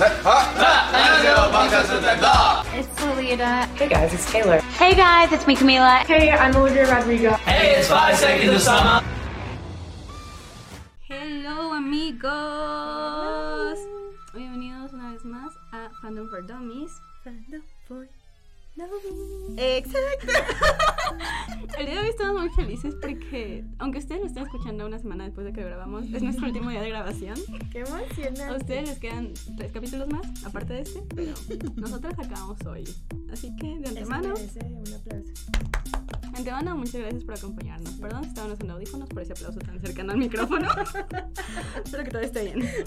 [0.00, 0.14] It's
[3.02, 3.66] Lolita.
[3.74, 4.60] Hey guys, it's Taylor.
[4.78, 6.06] Hey guys, it's me, Camila.
[6.06, 7.32] Hey, I'm Olivia Rodrigo.
[7.32, 9.02] Hey, it's five seconds of summer.
[11.00, 12.30] Hello amigos.
[14.32, 16.92] Bienvenidos una vez más a Fandom for Dummies.
[17.24, 17.77] Fandom for
[19.56, 20.32] Exacto.
[21.78, 25.24] El día de hoy estamos muy felices porque, aunque ustedes lo estén escuchando una semana
[25.24, 27.36] después de que grabamos, es nuestro último día de grabación.
[27.70, 28.56] ¡Qué A emocionante!
[28.56, 31.32] ustedes les quedan tres capítulos más, aparte de este, pero
[31.76, 32.84] nosotras acabamos hoy.
[33.32, 35.32] Así que, de Eso antemano, merece un aplauso.
[36.34, 37.92] antemano, muchas gracias por acompañarnos.
[37.94, 40.68] Perdón si estaban usando audífonos por ese aplauso tan cercano al micrófono.
[41.84, 42.68] Espero que todo esté bien.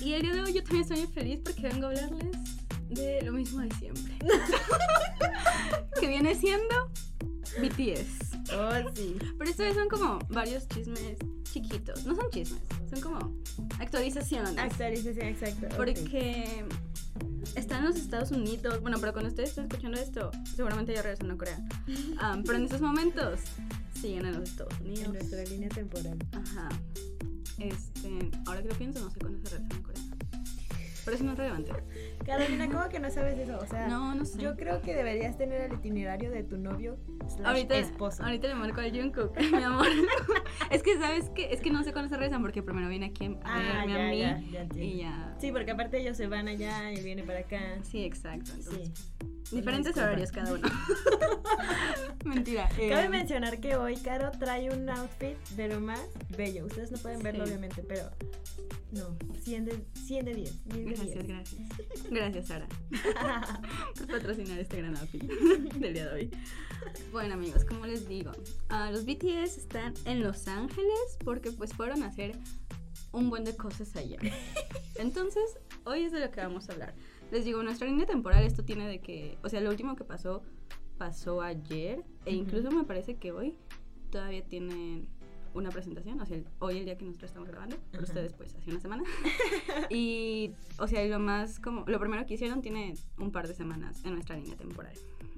[0.00, 2.28] Y el día de hoy yo también estoy muy feliz porque vengo a hablarles
[2.90, 4.14] de lo mismo de siempre.
[6.00, 6.90] que viene siendo
[7.60, 8.52] BTS.
[8.52, 9.16] Oh, sí.
[9.38, 12.06] Pero vez son como varios chismes chiquitos.
[12.06, 13.36] No son chismes, son como
[13.78, 14.56] actualizaciones.
[14.58, 15.68] Actualización, exacto.
[15.76, 16.64] Porque
[17.54, 18.80] están en los Estados Unidos.
[18.80, 21.58] Bueno, pero cuando ustedes estén escuchando esto, seguramente ya regresan a Corea.
[21.88, 23.40] Um, pero en estos momentos
[24.00, 25.08] siguen en los Estados En Unidos.
[25.08, 26.18] nuestra línea temporal.
[26.32, 26.68] Ajá.
[27.58, 29.77] Este, ahora que lo pienso, no sé cuándo se regresan.
[31.08, 31.72] Pero eso no es relevante.
[32.26, 33.58] Carolina, ¿cómo que no sabes eso?
[33.58, 34.38] O sea, No, no sé.
[34.42, 38.22] yo creo que deberías tener el itinerario de tu novio slash Ahorita, esposo.
[38.22, 39.86] ahorita le marco al Jungkook, mi amor.
[40.70, 41.48] es que, ¿sabes qué?
[41.50, 44.04] Es que no sé cuándo se regresan porque primero viene aquí a Ah, verme ya,
[44.04, 44.78] a mí ya, ya entiendo.
[44.94, 45.34] y ya.
[45.38, 47.60] Sí, porque aparte ellos se van allá y viene para acá.
[47.82, 48.50] Sí, exacto.
[48.54, 49.27] Entonces, Sí.
[49.50, 50.68] Diferentes horarios cada uno.
[52.24, 52.68] Mentira.
[52.78, 56.00] eh, Cabe mencionar que hoy Caro trae un outfit de lo más
[56.36, 56.66] bello.
[56.66, 57.50] Ustedes no pueden verlo, Sí.
[57.50, 58.10] obviamente, pero
[58.92, 60.64] no, 100 de, 100 de 10.
[60.66, 61.26] 10 de Gracias, 10.
[61.26, 61.62] gracias.
[62.10, 62.66] Gracias, Sara,
[63.96, 65.22] por patrocinar este gran outfit
[65.78, 66.30] del día de hoy.
[67.12, 68.32] Bueno, amigos, como les digo,
[68.68, 72.36] ah, los BTS están en Los Ángeles porque pues fueron a hacer
[73.12, 74.18] un buen de cosas allá.
[74.96, 75.44] Entonces,
[75.84, 76.94] hoy es de lo que vamos a hablar.
[77.30, 80.42] Les digo, nuestra línea temporal esto tiene de que, o sea, lo último que pasó
[80.96, 83.54] pasó ayer e incluso me parece que hoy
[84.10, 85.08] todavía tienen
[85.54, 88.54] una presentación, o sea, el- hoy el día que nosotros estamos grabando, pero ustedes pues
[88.56, 89.04] hace una semana.
[89.90, 94.04] y, o sea, lo más como, lo primero que hicieron tiene un par de semanas
[94.04, 94.92] en nuestra línea temporal.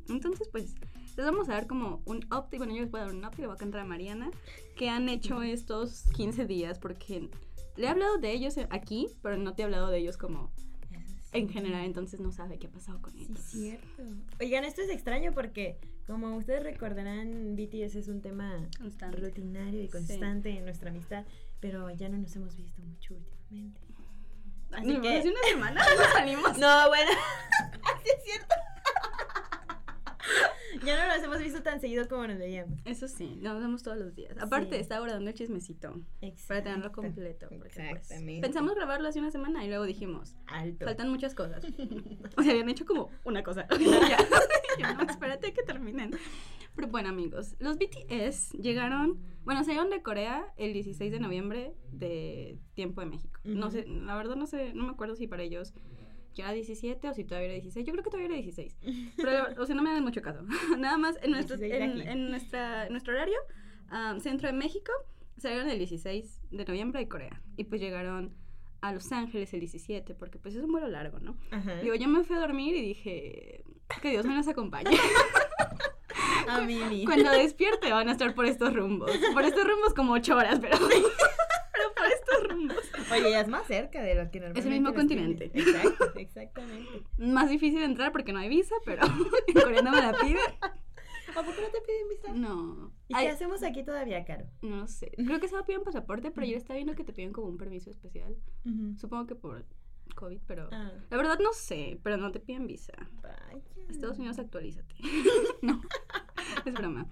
[0.08, 0.74] Entonces, pues,
[1.16, 3.42] les vamos a dar como un update, bueno, yo les voy a dar un update,
[3.42, 4.30] le voy a contar a Mariana,
[4.76, 7.28] que han hecho estos 15 días, porque
[7.76, 10.50] le he hablado de ellos aquí, pero no te he hablado de ellos como
[11.32, 13.38] en general, entonces no sabe qué ha pasado con Sí, ellos.
[13.40, 14.02] cierto.
[14.40, 19.18] Oigan, esto es extraño porque, como ustedes recordarán, BTS es un tema Constante.
[19.18, 19.90] rutinario y Sí.
[19.92, 21.24] constante en nuestra amistad,
[21.60, 23.80] pero ya no nos hemos visto mucho últimamente.
[24.72, 26.58] Así que- hace una semana no salimos.
[26.58, 27.10] No, bueno,
[27.84, 28.54] así es cierto.
[30.84, 32.78] ya no nos hemos visto tan seguido como nos veíamos.
[32.84, 34.36] Eso sí, nos vemos todos los días.
[34.38, 34.80] Aparte, Sí.
[34.82, 36.00] estaba guardando el chismecito
[36.48, 36.92] para tenerlo Exacto.
[37.02, 37.46] completo.
[37.48, 38.40] pues, Exactamente.
[38.46, 40.84] pensamos grabarlo hace una semana y luego dijimos, Alto.
[40.86, 41.62] faltan muchas cosas.
[42.36, 43.66] O sea, habían hecho como una cosa.
[44.78, 44.94] ya.
[44.94, 46.10] No, espérate que terminen.
[46.76, 52.58] Pero bueno, amigos, los BTS llegaron, bueno, salieron de Corea el 16 de noviembre de
[52.74, 53.40] tiempo de México.
[53.44, 55.74] No sé, la verdad no sé, no me acuerdo si para ellos
[56.34, 57.86] ya era 17 o si todavía era 16.
[57.86, 58.76] Yo creo que todavía era 16.
[59.16, 60.42] Pero, o sea, no me dan mucho caso.
[60.78, 63.38] Nada más en nuestro, 16 de en, en nuestra, nuestro horario,
[63.92, 64.92] um, centro de México,
[65.38, 67.42] salieron el 16 de noviembre de Corea.
[67.56, 68.34] Y pues llegaron
[68.80, 71.36] a Los Ángeles el 17, porque pues es un vuelo largo, ¿no?
[71.50, 71.76] Ajá.
[71.80, 73.64] Digo, yo me fui a dormir y dije,
[74.00, 74.90] que Dios me los acompañe.
[76.48, 79.10] A mí Cuando despierte van a estar por estos rumbos.
[79.32, 82.06] Por estos rumbos como 8 horas, pero, pero por.
[83.12, 84.60] Oye, ya es más cerca de lo que normalmente.
[84.60, 85.50] Es el mismo continente.
[85.54, 87.02] Exacto, exactamente.
[87.18, 89.02] Más difícil entrar porque no hay visa, pero
[89.46, 90.38] en Corea no me la piden.
[90.62, 92.32] ¿A poco no te piden visa?
[92.34, 92.92] No.
[93.08, 94.46] ¿Y Ay, qué hacemos aquí todavía, Caro?
[94.62, 95.12] no sé.
[95.16, 97.32] Creo que se va a pedir un pasaporte, pero yo estaba viendo que te piden
[97.32, 98.36] como un permiso especial.
[98.96, 99.64] Supongo que por
[100.16, 100.68] COVID, pero...
[100.72, 102.92] Ah, La verdad no sé, pero no te piden visa.
[103.22, 103.62] vaya.
[103.88, 104.94] Estados Unidos, actualízate.
[105.62, 105.80] no,
[106.64, 107.06] es broma.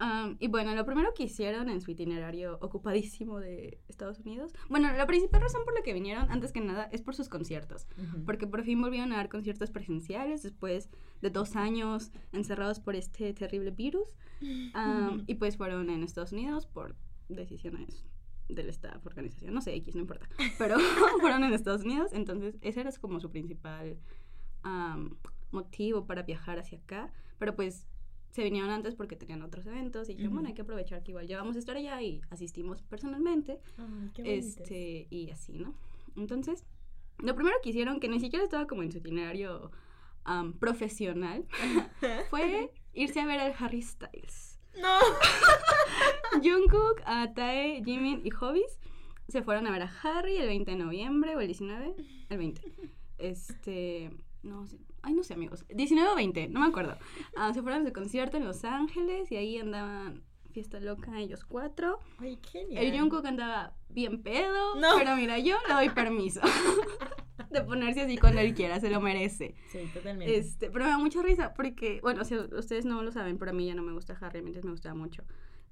[0.00, 4.92] Um, y bueno, lo primero que hicieron en su itinerario ocupadísimo de Estados Unidos, bueno,
[4.92, 7.86] la principal razón por la que vinieron, antes que nada, es por sus conciertos.
[7.96, 8.24] Ujú.
[8.24, 10.90] Porque por fin volvieron a dar conciertos presenciales después
[11.22, 14.16] de dos años encerrados por este terrible virus.
[14.40, 16.94] Um, y pues fueron en Estados Unidos por
[17.28, 18.04] decisiones
[18.48, 20.28] del staff, organización, no sé, X, no importa.
[20.58, 20.76] Pero
[21.20, 23.98] fueron en Estados Unidos, entonces ese era como su principal
[24.62, 25.16] am,
[25.50, 27.12] motivo para viajar hacia acá.
[27.38, 27.86] Pero pues
[28.30, 30.34] se vinieron antes porque tenían otros eventos y dijeron, Ujú.
[30.36, 33.60] bueno, hay que aprovechar que igual ya vamos a estar allá y asistimos personalmente.
[33.78, 34.36] Ay, qué.
[34.36, 35.74] Este, y así, ¿no?
[36.16, 36.64] Entonces,
[37.18, 39.70] lo primero que hicieron, que ni siquiera estaba como en su itinerario
[40.24, 41.46] am, profesional,
[42.30, 44.58] fue irse a ver al Harry Styles.
[44.80, 44.98] No.
[46.42, 48.78] Jungkook, a Tae, Jimin y Hobbies
[49.28, 51.94] se fueron a ver a Harry el 20 de noviembre o el 19,
[52.28, 52.60] el 20.
[53.18, 54.10] Este,
[54.42, 54.76] no sé,
[55.06, 56.98] ay no sé amigos, 19 o 20, no me acuerdo.
[57.36, 62.00] Ah, se fueron su concierto en Los Ángeles y ahí andaban fiesta loca ellos cuatro.
[62.18, 62.82] Ay, genial.
[62.84, 64.96] El Jungkook andaba bien pedo, No.
[64.98, 66.40] pero mira, yo le doy permiso
[67.50, 69.54] de ponerse así cuando él quiera, se lo merece.
[69.70, 70.36] Sí, totalmente.
[70.36, 73.54] Este, pero me da mucha risa porque, bueno, si ustedes no lo saben, pero a
[73.54, 75.22] mí ya no me gusta Harry, antes me gustaba mucho.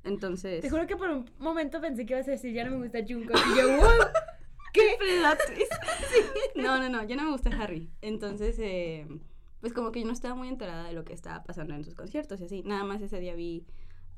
[0.04, 2.82] Entonces, Te juro que por un momento pensé que ibas a decir, ya no me
[2.84, 3.36] gusta Jungkook.
[3.54, 3.88] Y yo, wow.
[4.74, 4.96] ¿Qué?
[6.56, 7.90] No, no, no, ya no me gusta Harry.
[8.02, 9.06] Entonces, eh,
[9.60, 11.94] pues como que yo no estaba muy enterada de lo que estaba pasando en sus
[11.94, 12.62] conciertos y así.
[12.62, 13.64] Nada más ese día vi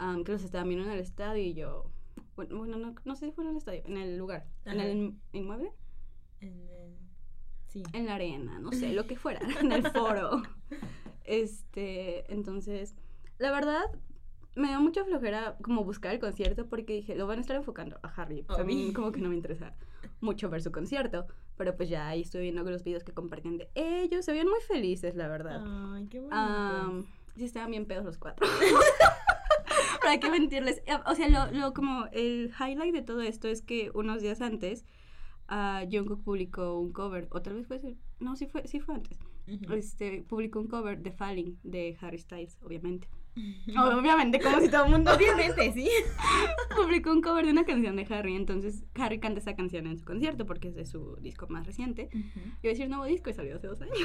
[0.00, 1.90] um, que los estaban viendo en el estadio y yo,
[2.34, 5.14] bueno, bueno, no, no sé si fue en el estadio, en el lugar, en el
[5.32, 5.72] inmueble,
[6.40, 6.96] En el-
[7.68, 7.82] Sí.
[7.92, 10.42] en la arena, no sé, lo que fuera, en el foro.
[11.24, 12.94] Este, entonces,
[13.38, 13.82] la verdad,
[14.56, 17.98] me dio mucha flojera como buscar el concierto porque dije, lo van a estar enfocando
[18.02, 18.42] a Harry.
[18.42, 19.74] Pues a mí como que no me interesa
[20.20, 21.26] mucho ver su concierto,
[21.56, 24.60] pero pues ya ahí estoy viendo los videos que compartían de ellos, se veían muy
[24.66, 25.62] felices, la verdad.
[25.94, 27.06] Ay, qué bonito.
[27.36, 28.46] Sí estaban bien pedos los cuatro.
[30.00, 30.82] Para qué mentirles.
[30.86, 34.40] Eh, O sea, lo, lo como el highlight de todo esto es que unos días
[34.40, 34.84] antes
[35.48, 37.80] ah, Jungkook publicó un cover, o tal vez fue,
[38.20, 39.18] no, sí fue, sí fue antes.
[39.70, 43.08] Este, publicó un cover de Falling de Harry Styles, obviamente.
[43.78, 45.88] Obviamente, como si todo el mundo Obviamente, sí.
[46.76, 50.04] publicó un cover de una canción de Harry, entonces Harry canta esa canción en su
[50.04, 52.08] concierto porque es de su disco más reciente.
[52.12, 53.96] Iba a decir nuevo disco y salió hace dos años.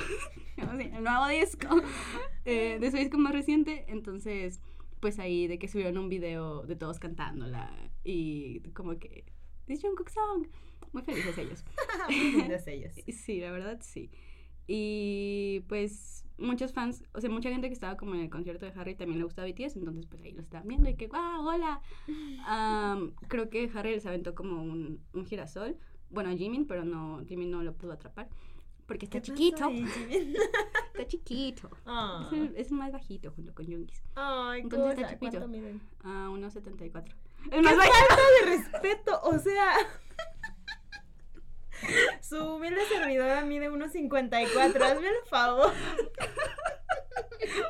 [0.58, 1.68] El nuevo disco
[2.46, 3.86] eh, de su disco más reciente.
[3.88, 4.62] Entonces,
[5.00, 7.72] pues ahí de que subieron un video de todos cantándola
[8.04, 9.26] y como que,
[9.68, 10.48] This Jungkook Song.
[10.92, 11.64] Muy felices ellos.
[12.10, 12.94] Muy lindos ellos.
[13.08, 14.12] Sí, la verdad sí.
[14.68, 18.74] Y pues muchos fans, o sea, mucha gente que estaba como en el concierto de
[18.80, 21.82] Harry también le gusta BTS, entonces pues ahí lo estaban viendo y que, ¡guau, hola!
[23.28, 25.78] Creo que Harry les aventó como un, un girasol.
[26.10, 28.28] Bueno, a Jimin, pero no, Jimin no lo pudo atrapar.
[28.86, 29.66] Porque está ¿Qué pasó chiquito.
[29.66, 29.86] ahí?
[30.92, 31.70] Está chiquito.
[31.86, 32.28] Ah.
[32.30, 34.04] Es, el, es más bajito junto con Jungis.
[34.16, 35.32] Ay, Entonces cosa, está chiquito.
[35.32, 35.82] ¿cuánto miden?
[36.04, 37.16] A unos 74.
[37.46, 37.96] El ¡Qué más bajito.
[38.10, 39.20] falta de respeto!
[39.24, 39.72] O sea...
[42.22, 44.84] Su humilde servidora mide unos 54.
[44.84, 45.72] Hazme el favor.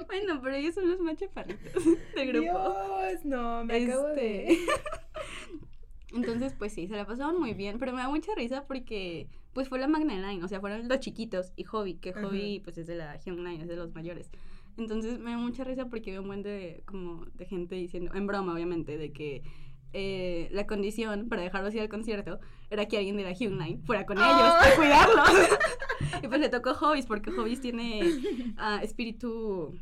[0.07, 1.83] Bueno, pero ellos son los más chaparritos
[2.15, 2.41] del grupo.
[2.41, 4.51] Dios, no, me acabo de...
[4.51, 4.65] Este,
[6.13, 9.69] Entonces, pues sí, se la pasaron muy bien, pero me da mucha risa porque pues
[9.69, 12.23] fue la Magna Line, o sea, fueron los chiquitos y Hobby, que Ajá.
[12.23, 14.29] Hobby pues es de la Hyung Line, es de los mayores.
[14.77, 18.27] Entonces me da mucha risa porque veo un buen de como de gente diciendo, en
[18.27, 19.43] broma obviamente, de que
[19.93, 22.39] eh, la condición para dejarlos ir al concierto
[22.69, 24.61] era que alguien de la Hyung Line fuera con ellos Ah.
[24.63, 25.29] a cuidarlos.
[26.23, 28.01] y pues le tocó Hobbies porque Hobbies tiene
[28.57, 29.77] ah, espíritu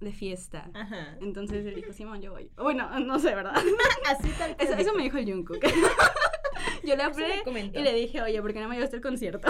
[0.00, 0.70] de fiesta.
[0.74, 1.16] Ajá.
[1.20, 2.50] Entonces él dijo, Simón, yo voy.
[2.56, 3.54] Bueno, no sé, ¿verdad?
[4.10, 5.62] Así tal cual Eso, eso me dijo el Jungkook.
[6.84, 9.48] yo le hablé y le dije, oye, ¿por qué no me llevaste al concierto?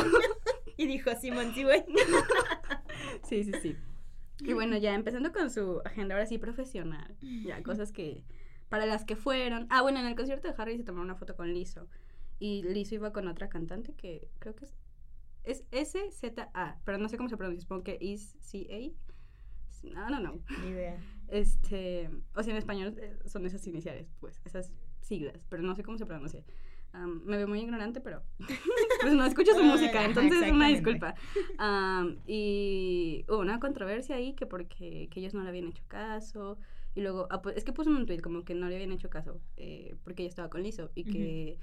[0.76, 1.84] Y dijo, Simón, sí, güey.
[3.28, 3.76] sí, sí, sí.
[4.40, 7.16] Y bueno, ya empezando con su agenda ahora sí profesional.
[7.20, 8.24] Ya, cosas que...
[8.74, 9.68] Para las que fueron...
[9.70, 11.86] Ah, bueno, en el concierto de Harry se tomaron una foto con Lizzo.
[12.40, 14.74] Y Lizzo iba con otra cantante que creo que es...
[15.44, 17.60] Es S-Z-A, pero no sé cómo se pronuncia.
[17.62, 18.90] Supongo que is C-A.
[19.94, 20.40] No, no, no.
[20.64, 20.98] Ni idea.
[21.28, 25.84] Este, o sea, en español eh, son esas iniciales, pues, esas siglas, pero no sé
[25.84, 26.44] cómo se pronuncia.
[26.92, 28.24] Am, me veo muy ignorante, pero
[29.00, 31.14] pues no escucho su Ah, música, entonces una disculpa.
[31.58, 36.58] Am, y hubo una controversia ahí que porque que ellos no le habían hecho caso.
[36.94, 39.10] Y luego, ah, pues, es que puso un tweet como que no le habían hecho
[39.10, 41.58] caso eh, porque ella estaba con Lizzo y que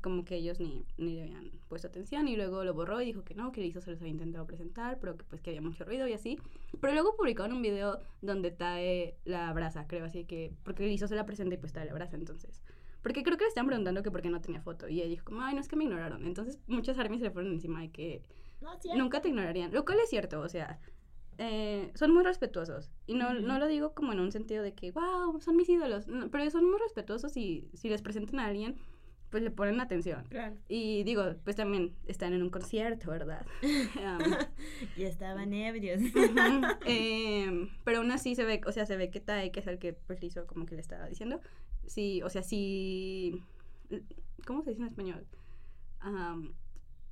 [0.00, 3.24] como que ellos ni, ni le habían puesto atención y luego lo borró y dijo
[3.24, 5.84] que no, que Lizzo se los había intentado presentar, pero que pues que había mucho
[5.84, 6.38] ruido y así.
[6.78, 11.16] Pero luego publicaron un video donde Tae la abraza, creo, así que, porque Lizzo se
[11.16, 12.62] la presenta y pues Tae la abraza, entonces.
[13.02, 15.24] Porque creo que le estaban preguntando que por qué no tenía foto y ella dijo
[15.24, 16.26] como, ay, no es que me ignoraron.
[16.26, 18.22] Entonces muchas armies se le fueron encima de que
[18.60, 20.80] No, nunca te ignorarían, lo cual es cierto, o sea,
[21.38, 22.90] eh, son muy respetuosos.
[23.06, 26.06] Y no, no lo digo como en un sentido de que, wow, son mis ídolos,
[26.06, 28.76] no, pero son muy respetuosos y si les presentan a alguien,
[29.30, 30.24] pues le ponen atención.
[30.28, 30.56] Claro.
[30.68, 33.44] Y digo, pues también están en un concierto, ¿verdad?
[34.96, 36.00] Y estaban ebrios.
[36.86, 39.80] em, pero aún así se ve, o sea, se ve que Tai, que es el
[39.80, 41.40] que pues hizo como que le estaba diciendo,
[41.84, 43.42] sí, o sea, sí,
[44.46, 45.26] ¿cómo se dice en español?
[45.98, 46.54] Am,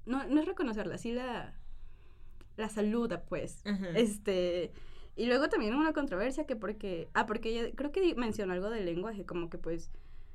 [0.06, 1.54] no, no es reconocerla, sí la,
[2.56, 3.62] la saluda, pues.
[3.94, 4.72] Este,
[5.16, 8.84] y luego también una controversia que porque, ah, porque ella, creo que mencionó algo del
[8.84, 9.90] lenguaje, como que pues,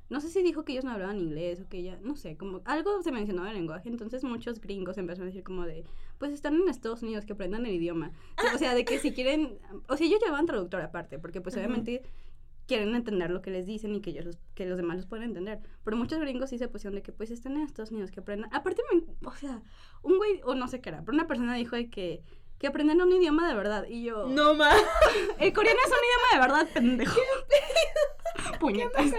[0.08, 2.62] no sé si dijo que ellos no hablaban inglés o que ella, no sé, como
[2.64, 5.84] algo se mencionó del lenguaje, entonces muchos gringos empezaron a decir como de,
[6.18, 8.12] pues están en Estados Unidos, que aprendan el idioma.
[8.54, 9.58] O sea, de que si quieren,
[9.88, 12.02] o sea, ellos llevaban traductor aparte, porque pues obviamente
[12.68, 15.24] quieren entender lo que les dicen y que ellos los- que los demás los puedan
[15.24, 15.58] entender.
[15.82, 18.54] Pero muchos gringos sí se pusieron de que pues están en Estados Unidos, que aprendan.
[18.54, 18.82] Aparte,
[19.24, 19.60] o sea,
[20.02, 22.22] un güey, o no sé qué era, pero una persona dijo de que,
[22.58, 23.86] que aprendan un idioma de verdad.
[23.88, 24.76] Y yo, No más.
[25.40, 27.20] el coreano es un idioma de verdad, pendejo.
[28.60, 29.12] Puñetas.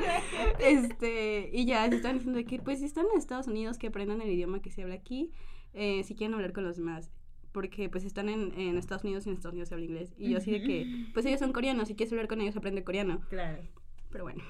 [0.59, 3.87] Este, y ya se están diciendo de que pues si están en Estados Unidos, que
[3.87, 5.31] aprendan el idioma que se habla aquí,
[5.73, 7.09] eh, si quieren hablar con los demás.
[7.51, 10.13] Porque pues están en, en Estados Unidos y en Estados Unidos se habla inglés.
[10.17, 12.83] Y yo así de que, pues ellos son coreanos, si quieres hablar con ellos, aprende
[12.83, 13.21] coreano.
[13.29, 13.63] Claro.
[14.11, 14.43] Pero bueno.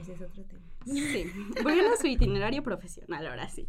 [0.00, 0.62] Ese es otro tema.
[0.84, 1.24] Sí,
[1.62, 3.66] volviendo a su itinerario profesional, ahora sí.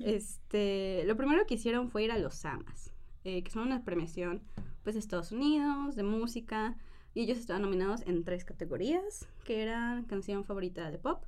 [0.00, 2.92] Este, lo primero que hicieron fue ir a los AMAs,
[3.24, 4.42] eh, que son una premiación,
[4.82, 6.76] pues, de Estados Unidos, de música,
[7.14, 11.24] y ellos estaban nominados en tres categorías, que eran canción favorita de pop,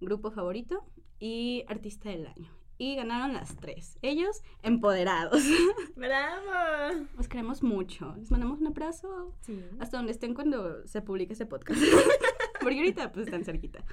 [0.00, 0.84] grupo favorito
[1.18, 2.50] y artista del año.
[2.82, 3.98] Y ganaron las tres.
[4.00, 5.42] Ellos empoderados.
[5.96, 7.06] ¡Bravo!
[7.14, 8.14] Los queremos mucho.
[8.16, 9.62] Les mandamos un abrazo Sí.
[9.80, 11.78] hasta donde estén cuando se publique este podcast.
[12.60, 13.84] Porque ahorita pues están cerquita.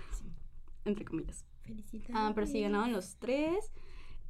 [0.86, 1.46] Entre comillas.
[1.64, 2.12] Felicidades.
[2.16, 3.74] Ah, pero sí ganaron los tres.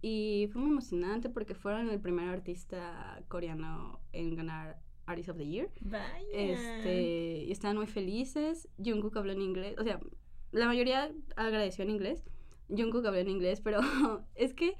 [0.01, 5.45] Y fue muy emocionante porque fueron el primer artista coreano en ganar Artist of the
[5.47, 5.69] Year.
[5.81, 6.03] Vaya.
[6.33, 8.67] Este, y estaban muy felices.
[8.83, 9.75] Jungkook habló en inglés.
[9.77, 9.99] O sea,
[10.51, 12.23] la mayoría agradeció en inglés.
[12.69, 13.79] Jungkook habló en inglés, pero
[14.35, 14.75] es que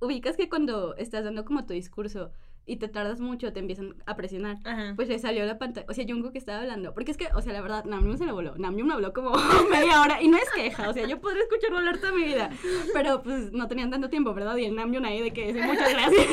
[0.00, 2.32] ubicas que cuando estás dando como tu discurso
[2.64, 4.56] y te tardas mucho, te empiezan a presionar.
[4.64, 4.92] Ajá.
[4.94, 7.52] Pues le salió la pantalla, o sea, Jungkook estaba hablando, porque es que, o sea,
[7.52, 9.32] la verdad, Namjoon se lo voló, Namjoon habló como
[9.70, 12.50] media hora, y no es queja, o sea, yo podría escucharlo hablar toda mi vida,
[12.94, 14.56] pero pues no tenían tanto tiempo, ¿verdad?
[14.58, 16.24] Y el Namjoon ahí de que dice, muchas gracias,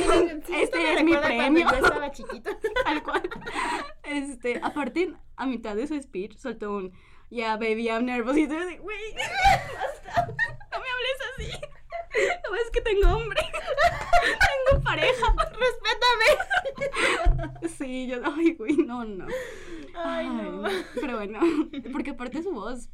[0.46, 2.52] Sí, este es mi premio, Yo estaba chiquito.
[2.86, 3.24] tal cual.
[4.04, 6.92] Este, aparte, a mitad de su speech, soltó un,
[7.32, 9.00] yeah, baby, I'm nervous, y yo de, güey,
[11.48, 11.68] basta,
[12.44, 13.42] no no ves que tengo hombre,
[14.70, 16.30] tengo pareja, Respétame.
[17.78, 19.26] sí, yo, ay, güey, no, no.
[19.96, 20.66] Ay, no.
[20.66, 21.40] Ay, Pero bueno,
[21.92, 22.90] porque aparte su voz.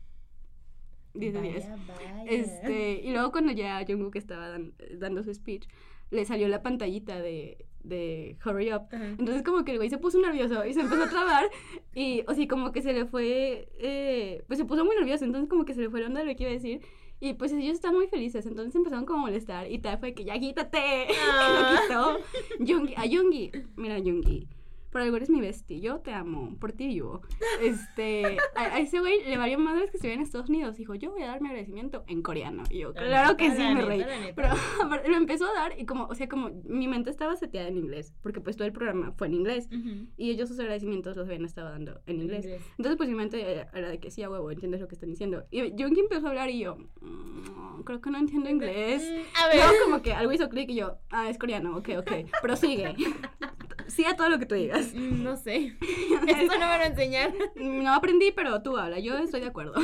[1.13, 1.69] 10 de 10.
[1.69, 2.23] Vaya, vaya.
[2.27, 5.65] Este, y luego cuando ya Jungkook estaba dan- dando su speech,
[6.11, 8.87] le salió la pantallita de, de Hurry Up.
[8.91, 9.05] Ajá.
[9.05, 11.49] Entonces como que el güey se puso nervioso y se empezó a trabar
[11.93, 15.49] y, o sea, como que se le fue, eh, pues se puso muy nervioso, entonces
[15.49, 16.81] como que se le fue la onda de lo que iba a decir.
[17.25, 20.25] Y pues ellos estaban muy felices, entonces empezaron como a molestar y tal fue que
[20.25, 21.07] ya quítate.
[21.27, 21.73] Ah.
[21.73, 22.63] lo quitó.
[22.63, 24.47] Yoongi, a Yoongi, mira Yoongi,
[24.95, 27.19] por algo eres mi bestie, yo te amo, por ti vivo.
[27.61, 31.11] Este, a, a ese güey le valió madres que estuviera en Estados Unidos, dijo, yo
[31.11, 32.63] voy a dar mi agradecimiento en coreano.
[32.69, 34.07] Y yo, La claro que sí, la neta.
[34.37, 34.47] Pero
[35.09, 38.13] lo empezó a dar y como, o sea, como mi mente estaba seteada en inglés,
[38.23, 39.67] porque pues todo el programa fue en inglés.
[39.67, 40.07] Ujú.
[40.15, 42.45] Y ellos sus agradecimientos los habían estado dando en inglés.
[42.45, 42.61] Inglés.
[42.77, 43.41] Entonces, pues mi mente
[43.73, 45.43] era, de que sí, a huevo, entiendes lo que están diciendo.
[45.51, 49.03] Y Jungi empezó a hablar y yo, "Mm, creo que no entiendo inglés.
[49.03, 49.57] Mm, A ver.
[49.57, 52.11] Luego como que algo hizo clic y yo, ah, es coreano, ok, ok,
[52.41, 52.95] pero sigue.
[53.87, 54.93] Sí a todo lo que tú digas.
[54.93, 55.77] No sé.
[56.27, 57.35] Esto no me lo enseñaron.
[57.55, 59.73] No aprendí, pero tú habla, yo estoy de acuerdo.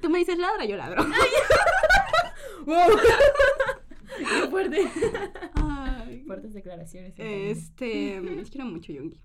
[0.00, 1.04] Tú me dices ladra, yo ladro.
[2.66, 2.98] ¡Wow!
[4.18, 4.88] ¡Qué fuerte!
[5.54, 6.24] Ay.
[6.26, 7.14] Fuertes declaraciones.
[7.16, 9.20] Este, les quiero mucho, Yoongi.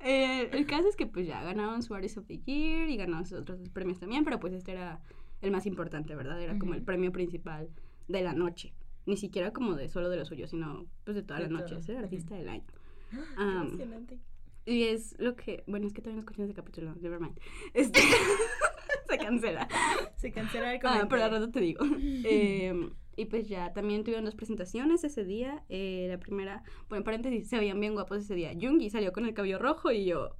[0.00, 3.24] Eh, el caso es que pues ya ganaron su Artist of the Year y ganaron
[3.24, 5.00] sus otros premios también, pero pues este era
[5.40, 6.40] el más importante, ¿verdad?
[6.42, 7.70] Era como el premio principal
[8.08, 8.74] de la noche.
[9.06, 11.76] Ni siquiera como de solo de lo suyo, sino pues de toda De la noche.
[11.76, 12.64] Es el artista del año.
[13.38, 14.18] Emocionante.
[14.66, 17.38] y es lo que, bueno, es que todavía no escuché ese capítulo, nevermind.
[17.74, 18.00] Este,
[19.08, 19.68] se cancela.
[20.16, 21.08] Se cancela el Ah, comentario.
[21.08, 21.84] pero al rato te digo.
[22.24, 25.62] Eh, y pues ya, también tuvieron dos presentaciones ese día.
[25.68, 28.52] Eh, la primera, bueno, en paréntesis, se veían bien guapos ese día.
[28.60, 30.34] Jungi salió con el cabello rojo y yo.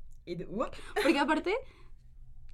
[1.02, 1.54] Porque aparte,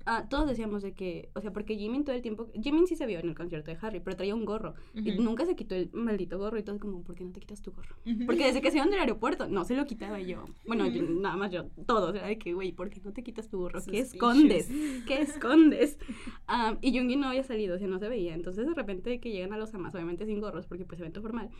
[0.06, 3.06] ah, todos decíamos de que, o sea, porque Jimin todo el tiempo, Jimin sí se
[3.06, 4.74] vio en el concierto de Harry, pero traía un gorro.
[4.94, 7.62] Y nunca se quitó el maldito gorro y todo como, ¿por qué no te quitas
[7.62, 7.96] tu gorro?
[8.26, 10.44] Porque desde que se iban del aeropuerto, no se lo quitaba yo.
[10.66, 13.48] Bueno, yo- nada más yo, todos, era de que, güey, ¿por qué no te quitas
[13.48, 13.80] tu gorro?
[13.84, 14.14] ¿Qué Suspicious.
[14.14, 14.68] escondes?
[15.06, 15.98] ¿Qué escondes?
[16.46, 18.34] Am, y Jungi no había salido, o sea, no se veía.
[18.34, 21.50] Entonces, de repente, que llegan a los amas, obviamente sin gorros, porque pues evento formal.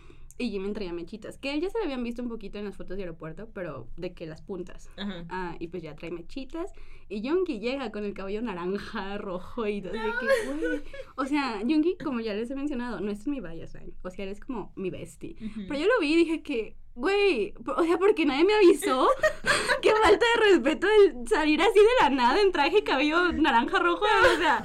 [0.40, 3.02] Y Jimin traía mechitas, que ya se habían visto un poquito en las fotos de
[3.02, 4.88] aeropuerto, pero de que las puntas.
[4.96, 5.26] Ajá.
[5.28, 6.72] Ah, y pues ya trae mechitas.
[7.10, 9.92] Y Jungi llega con el cabello naranja, rojo y todo.
[9.92, 10.82] de que, güey.
[11.16, 13.64] O sea, Jungi, como ya les he mencionado, no es mi line.
[13.64, 15.36] O sea, él es como mi bestie.
[15.44, 15.60] Ujú.
[15.68, 19.08] Pero yo lo vi y dije que, güey, o sea, porque nadie me avisó.
[19.82, 24.06] Qué falta de respeto el salir así de la nada en traje cabello naranja rojo.
[24.34, 24.64] O sea,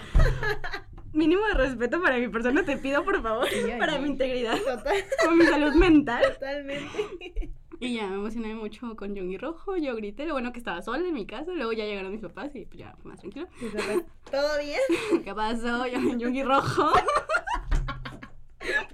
[1.16, 3.48] mínimo de respeto para mi persona, te pido por favor.
[3.50, 6.24] Sí, para mi integridad, Total, para mi salud mental.
[6.34, 7.52] totalmente.
[7.80, 9.76] Y ya me emocioné mucho con Jungi Rojo.
[9.76, 11.52] Yo grité, lo bueno que estaba sola en mi casa.
[11.54, 13.48] Luego ya llegaron mis papás y pues ya fue más tranquilo.
[14.32, 14.80] ¿Todo bien?
[15.26, 15.86] ¿Qué pasó?
[15.88, 16.92] Yo Jungi Rojo.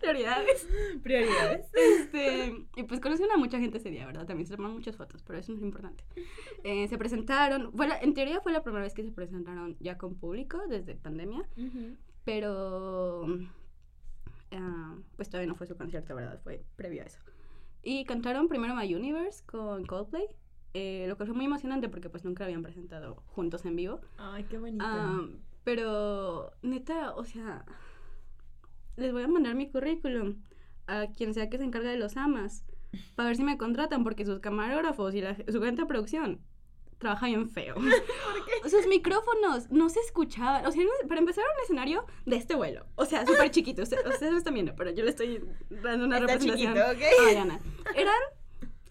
[0.01, 0.67] Prioridades.
[1.03, 1.67] Prioridades.
[1.73, 4.25] Este, y pues conocieron a mucha gente ese día, ¿verdad?
[4.25, 6.03] También se tomaron muchas fotos, pero eso no es importante.
[6.63, 9.97] Eh, se presentaron, fue la- en teoría fue la primera vez que se presentaron ya
[9.97, 11.47] con público desde pandemia,
[12.23, 13.25] pero
[14.51, 16.39] ah, pues todavía no fue su concierto, ¿verdad?
[16.43, 17.19] Fue previo a eso.
[17.83, 20.27] Y cantaron primero My Universe con Coldplay,
[20.73, 24.01] eh, lo cual fue muy emocionante porque pues nunca habían presentado juntos en vivo.
[24.17, 24.85] Ay, qué bonito.
[25.63, 27.65] Pero, neta, o sea,
[28.97, 30.41] les voy a mandar mi currículum
[30.87, 32.65] a quien sea que se encargue de los amas
[33.15, 36.41] para ver si me contratan porque sus camarógrafos y la, su gente de producción
[37.01, 37.75] trabaja bien feo.
[38.69, 40.65] Sus micrófonos no se escuchaban.
[40.65, 42.85] O sea, para empezar era un escenario de este vuelo.
[42.95, 43.81] O sea, súper chiquito.
[43.81, 47.19] Ustedes, ustedes lo están viendo, pero yo le estoy dando una Está representación chiquito, ¿ok?
[47.19, 47.59] a Mariana.
[47.95, 48.21] Eran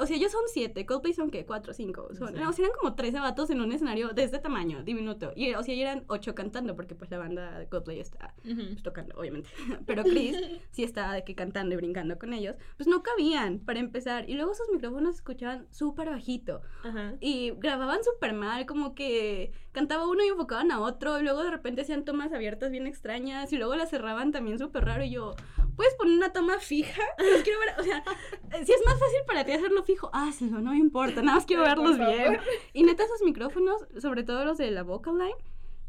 [0.01, 2.09] o sea, ellos son siete, Coldplay son qué, cuatro, cinco.
[2.15, 2.35] Son, Sí.
[2.35, 5.33] no, o sea, eran como 13 vatos en un escenario de este tamaño, diminuto.
[5.37, 9.15] Y, o sea, eran ocho cantando, porque pues la banda de Coldplay está pues, tocando,
[9.19, 9.49] obviamente.
[9.87, 10.37] Pero Chris
[10.71, 12.57] sí estaba de que cantando y brincando con ellos.
[12.77, 14.29] Pues no cabían, para empezar.
[14.29, 16.63] Y luego sus micrófonos escuchaban súper bajito.
[16.83, 17.15] Ajá.
[17.21, 21.21] Y grababan súper mal, como que cantaba uno y enfocaban a otro.
[21.21, 23.53] Y luego de repente hacían tomas abiertas bien extrañas.
[23.53, 25.05] Y luego las cerraban también súper raro.
[25.05, 25.35] Y yo,
[25.81, 27.01] ¿puedes poner una toma fija?
[27.33, 27.71] Los quiero ver.
[27.79, 28.05] O sea,
[28.53, 31.23] eh, si es más fácil para ti hacerlo fijo, hazlo, no me importa.
[31.23, 32.37] Nada más quiero verlos bien.
[32.75, 35.35] Y neta, esos micrófonos, sobre todo los de la vocal line,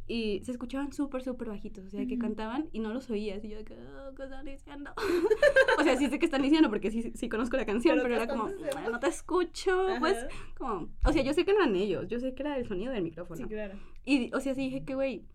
[0.08, 1.86] y se escuchaban súper, súper bajitos.
[1.86, 2.22] O sea, que Ujú.
[2.22, 3.44] cantaban y no los oías.
[3.44, 4.92] Y yo, que, "Oh, ¿qué están diciendo?
[5.80, 8.16] o sea, sí sé que están diciendo porque sí, sí conozco la canción, Pero pero,
[8.18, 9.88] ¿qué era como, no te escucho.
[10.00, 10.28] Pues, Ajá.
[10.58, 12.94] como, o sea, yo sé que no eran ellos, yo sé que era el sonido
[12.94, 13.36] del micrófono.
[13.38, 13.76] Sí, claro.
[14.06, 15.26] Y, o sea, sí dije que, güey,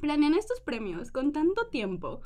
[0.00, 2.20] planean estos premios con tanto tiempo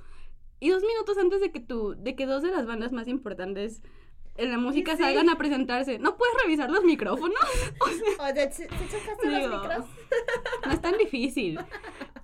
[0.60, 3.82] y dos minutos antes de que tú, de que dos de las bandas más importantes
[4.36, 5.02] en la música Sí.
[5.02, 7.36] salgan a presentarse, ¿no puedes revisar los micrófonos?
[8.20, 9.86] O sea, ¿se, chocaste Digo, los micros?
[10.66, 11.58] No es tan difícil.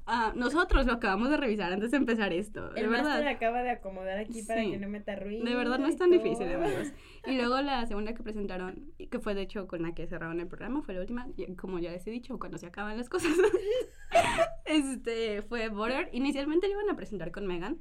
[0.07, 3.29] Ah, nosotros lo acabamos de revisar antes de empezar esto, de El máster verdad.
[3.29, 4.73] acaba de acomodar aquí para Sí.
[4.73, 5.45] que no meta ruido.
[5.45, 6.23] De verdad no es tan todo.
[6.23, 6.93] difícil, amigos.
[7.27, 10.47] Y luego la segunda que presentaron, que fue de hecho con la que cerraron el
[10.47, 11.27] programa, fue la última,
[11.57, 13.33] como ya les he dicho, cuando se acaban las cosas,
[14.67, 16.11] este, fue Border.
[16.13, 17.79] Inicialmente le iban a presentar con Megan,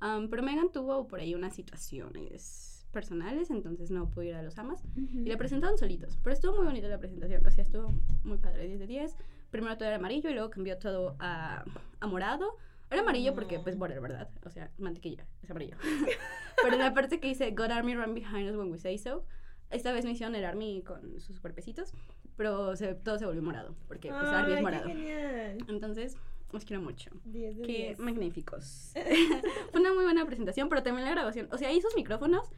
[0.00, 4.58] am, pero Megan tuvo por ahí unas situaciones personales, entonces no pudo ir a los
[4.58, 4.82] amas.
[4.96, 5.18] Ujú.
[5.20, 8.66] Y la presentaron solitos, pero estuvo muy bonita la presentación, o sea, estuvo muy padre,
[8.66, 9.16] 10 de 10.
[9.50, 11.64] Primero todo era amarillo y luego cambió todo a,
[12.00, 12.56] a morado.
[12.90, 14.28] Era amarillo porque, pues, border, ¿verdad?
[14.44, 15.76] O sea, mantequilla, es amarillo.
[16.62, 19.24] pero la parte que dice God Army Run Behind Us When We Say So,
[19.70, 21.92] esta vez no hicieron el Army con sus cuerpecitos,
[22.36, 24.88] pero se- todo se volvió morado, porque, pues, Army es qué morado.
[24.88, 25.58] genial.
[25.68, 26.16] Entonces,
[26.52, 27.10] los quiero mucho.
[27.24, 27.98] 10 de Qué 10.
[28.00, 28.92] magníficos.
[29.72, 31.48] Fue una muy buena presentación, pero también la grabación.
[31.52, 32.50] O sea, ahí sus micrófonos,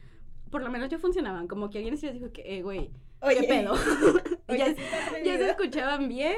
[0.51, 1.47] por lo menos ya funcionaban.
[1.47, 3.73] Como que alguien sí les dijo que, eh, güey, Oye, ¿qué pedo?
[4.47, 6.37] Oye, ya, ya se escuchaban bien.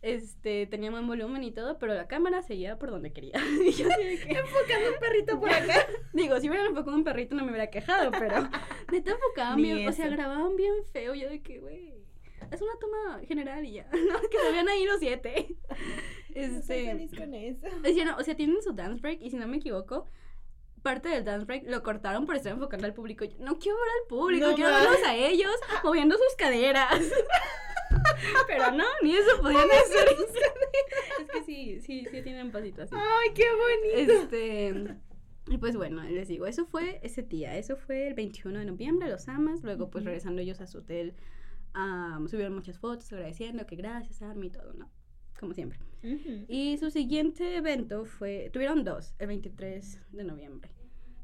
[0.00, 3.34] Este, tenía buen volumen y todo, pero la cámara seguía por donde quería.
[3.64, 5.86] Y yo Enfocando un perrito por acá.
[6.12, 8.48] digo, si hubieran enfocado un perrito no me hubiera quejado, pero
[8.90, 11.14] neta enfocaban bien, o sea, grababan bien feo.
[11.14, 11.94] Yo de que, güey,
[12.50, 13.84] es una toma general y ya.
[13.92, 15.54] No, que se vean ahí los siete.
[16.34, 17.66] Este, feliz con eso.
[17.84, 20.06] es ya no, o sea, tienen su dance break y si no me equivoco,
[20.82, 23.24] parte del dance break lo cortaron por estar enfocando al público.
[23.24, 27.00] Yo no quiero ver al público, No quiero verlos a ellos moviendo sus caderas.
[28.46, 30.08] Pero no, ni eso podían hacer.
[31.20, 32.94] es que sí, sí, sí tienen pasito así.
[32.96, 34.12] Ay, qué bonito.
[34.12, 34.96] Este.
[35.48, 39.08] Y pues bueno, les digo, eso fue ese día, eso fue el 21 de noviembre,
[39.08, 41.14] los amas, luego pues regresando ellos a su hotel,
[42.28, 44.88] subieron muchas fotos agradeciendo que gracias Army y todo, ¿no?
[45.38, 45.80] Como siempre.
[46.48, 50.70] Y su siguiente evento fue, tuvieron dos, el 23 de noviembre.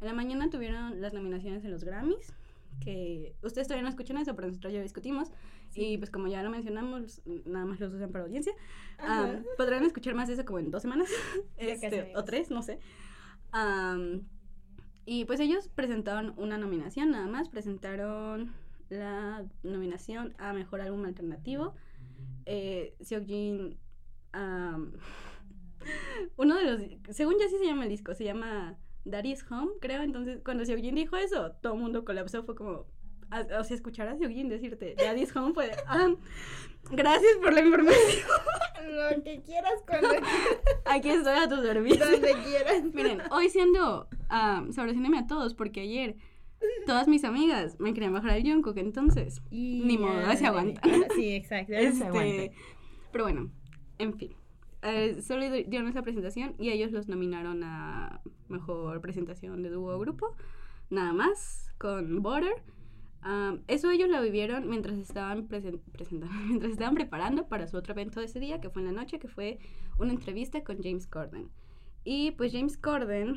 [0.00, 2.32] En la mañana tuvieron las nominaciones en los Grammys,
[2.80, 5.30] que ustedes todavía no escuchan eso, pero nosotros ya discutimos.
[5.74, 8.52] Y pues como ya lo mencionamos, nada más los usan para audiencia.
[8.98, 11.08] Am, podrán escuchar más de eso como en dos semanas,
[11.56, 12.78] este, o tres, no sé.
[15.04, 17.48] Y pues ellos presentaron una nominación, nada más.
[17.48, 18.52] Presentaron
[18.90, 21.74] la nominación a Mejor Álbum Alternativo.
[22.44, 23.78] Eh, Seokjin,
[24.38, 24.92] am,
[26.37, 26.81] uno de los,
[27.16, 30.03] según ya sí se llama el disco, se llama Daddy's Home, creo.
[30.03, 32.44] Entonces, cuando Seokjin dijo eso, todo el mundo colapsó.
[32.44, 32.87] Fue como,
[33.31, 34.16] a- o sea, escuchar a
[34.48, 36.14] decirte Daddy's Home fue, ah,
[36.90, 38.03] gracias por la información.
[38.88, 40.29] Lo que quieras, cuando quieras,
[40.87, 42.05] Aquí estoy a tu servicio.
[42.11, 42.85] donde quieras.
[42.94, 44.72] Miren, hoy siendo um,
[45.18, 46.16] a todos, porque ayer
[46.87, 51.05] todas mis amigas me querían bajar al Jungkook, entonces, Y Ni modo, se aguantan.
[51.14, 51.72] Sí, exacto.
[51.72, 52.27] ya se aguanta.
[52.44, 52.57] este,
[53.12, 53.51] pero bueno,
[53.98, 54.32] en fin.
[54.82, 59.96] Eh, solo di- dieron esa presentación y ellos los nominaron a mejor presentación de dúo
[59.96, 60.34] o grupo,
[60.90, 62.62] nada más, con Border.
[63.24, 67.92] Um, eso ellos lo vivieron mientras estaban presen- presentando, mientras estaban preparando para su otro
[67.92, 69.58] evento de ese día, que fue en la noche, que fue
[69.98, 71.50] una entrevista con James Corden.
[72.04, 73.37] Y pues James Corden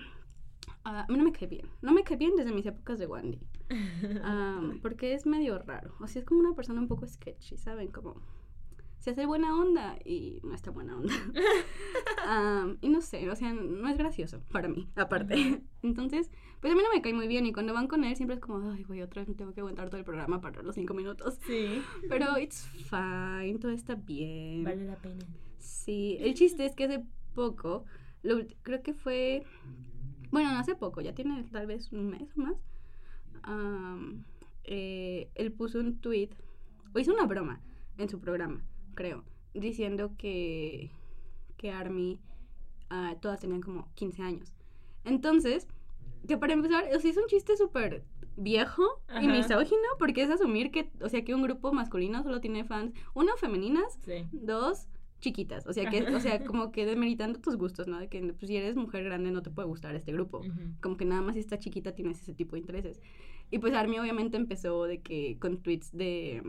[0.83, 1.67] Ah, a mí no me cae bien.
[1.81, 3.39] No me cae bien desde mis épocas de Wandy.
[4.23, 5.93] Am, porque es medio raro.
[5.99, 7.89] O sea, es como una persona un poco sketchy, ¿saben?
[7.89, 8.15] Como
[9.01, 11.13] se hace buena onda y no está buena onda.
[12.25, 15.63] Am, y no sé, o sea, no es gracioso para mí, aparte.
[15.81, 18.35] Entonces, pues a mí no me cae muy bien y cuando van con él siempre
[18.35, 20.75] es como, ay, güey, otra vez me tengo que aguantar todo el programa para los
[20.75, 21.39] cinco minutos.
[21.47, 21.81] Sí.
[22.09, 24.63] Pero it's fine, todo está bien.
[24.63, 25.25] Vale la pena.
[25.57, 27.85] Sí, el chiste es que hace poco,
[28.21, 29.43] lo creo que fue,
[30.29, 32.57] bueno, no hace poco, ya tiene tal vez un mes o más,
[33.41, 34.25] am,
[34.63, 36.29] eh, él puso un tweet,
[36.93, 37.61] o hizo una broma
[37.97, 39.23] en su programa, creo,
[39.53, 40.91] diciendo que,
[41.57, 42.19] que Army,
[42.89, 44.53] ah, todas tenían como 15 años.
[45.03, 45.67] Entonces,
[46.27, 48.03] que para empezar, o sea, es un chiste súper
[48.37, 48.83] viejo
[49.21, 52.93] y misógino, porque es asumir que, o sea, que un grupo masculino solo tiene fans,
[53.13, 54.25] uno, femeninas, Sí.
[54.31, 54.87] dos
[55.19, 57.99] chiquitas, o sea que, o sea, como que demeritando tus gustos, ¿no?
[57.99, 60.41] De que pues, si eres mujer grande no te puede gustar este grupo.
[60.81, 62.99] Como que nada más si está chiquita tienes ese tipo de intereses.
[63.51, 66.41] Y pues Army obviamente empezó de que con tweets de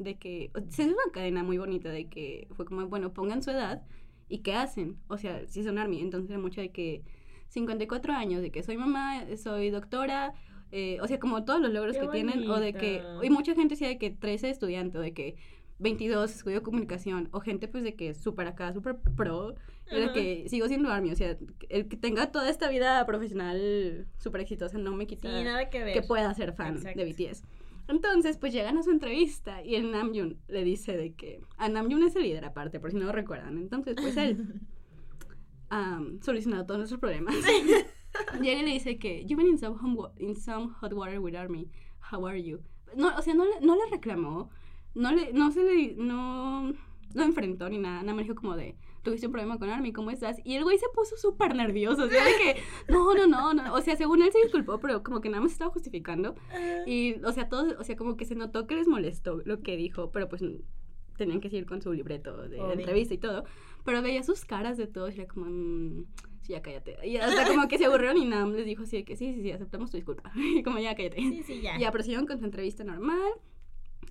[0.00, 3.50] de que se hizo una cadena muy bonita de que fue como, bueno, pongan su
[3.50, 3.82] edad
[4.28, 4.96] y qué hacen.
[5.08, 7.02] O sea, si son Army, entonces mucho de que
[7.48, 10.32] 54 años, de que soy mamá, soy doctora,
[10.72, 13.54] eh, o sea, como todos los logros Qué que tienen, o de que, y mucha
[13.54, 15.36] gente decía de que 13 estudiante, o de que
[15.80, 19.54] 22 estudio comunicación, o gente pues de que súper acá, súper pro,
[19.90, 20.12] Ajá.
[20.12, 21.36] que sigo siendo Army, o sea,
[21.68, 25.82] el que tenga toda esta vida profesional súper exitosa no me Sí, quita nada que
[25.82, 25.92] ver.
[25.94, 26.98] que pueda ser fan Exacto.
[27.00, 27.42] de BTS.
[27.90, 32.04] Entonces, pues llegan a su entrevista y el Namjoon le dice de que a Namjoon
[32.04, 33.58] es el líder aparte, por si no lo recuerdan.
[33.58, 34.60] Entonces, pues él
[35.72, 37.34] um, solucionado todos nuestros problemas.
[38.40, 39.76] Llega y le dice que you've been in some,
[40.18, 41.68] in some hot water with Army.
[42.12, 42.60] How are you?
[42.96, 44.50] No, o sea, no le, no le reclamó,
[44.94, 46.72] no le, no se le, no
[47.14, 50.10] lo enfrentó ni nada, nada más dijo como de, tuviste un problema con Army, ¿cómo
[50.10, 50.38] estás?
[50.44, 53.74] Y el güey se puso súper nervioso, o sea, de que, no, no, no, no,
[53.74, 56.34] o sea, según él se disculpó, pero como que nada más estaba justificando.
[56.86, 59.76] Y, o sea, todos, o sea, como que se notó que les molestó lo que
[59.76, 60.42] dijo, pero pues
[61.20, 63.44] tenían que seguir con su libreto de entrevista y todo.
[63.84, 66.06] Pero veía sus caras de todos y era como, mm,
[66.40, 66.96] sí, ya cállate.
[67.06, 69.42] Y hasta como que se aburrieron y Nam les dijo así de que sí, sí,
[69.42, 70.32] sí, aceptamos tu disculpa.
[70.34, 71.18] Y como ya cállate.
[71.18, 71.78] Sí, sí, ya.
[71.78, 73.32] Ya prosiguieron con su entrevista normal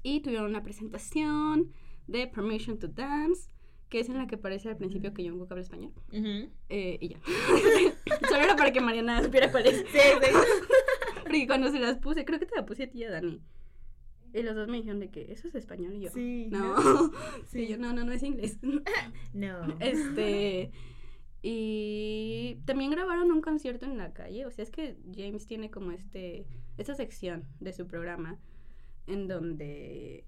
[0.03, 1.71] y tuvieron una presentación
[2.07, 3.49] de Permission to Dance,
[3.89, 5.91] que es en la que parece al principio que Jungkook habla español.
[6.11, 7.19] Eh, y ya.
[8.29, 9.77] Solo era para que Mariana supiera cuál es.
[9.77, 9.85] Sí,
[10.21, 10.31] sí.
[11.23, 13.41] Porque cuando se las puse, creo que te la puse a ti y a Dani.
[14.31, 16.11] Y los dos me dijeron de que eso es español y yo.
[16.11, 16.75] Sí, No.
[16.75, 17.11] ¿no?
[17.47, 18.59] Sí, yo no, no, no es inglés.
[19.33, 19.75] No.
[19.79, 20.71] Este.
[21.41, 24.45] Y también grabaron un concierto en la calle.
[24.45, 26.45] O sea, es que James tiene como este.
[26.77, 28.37] Esta sección de su programa
[29.07, 30.25] en donde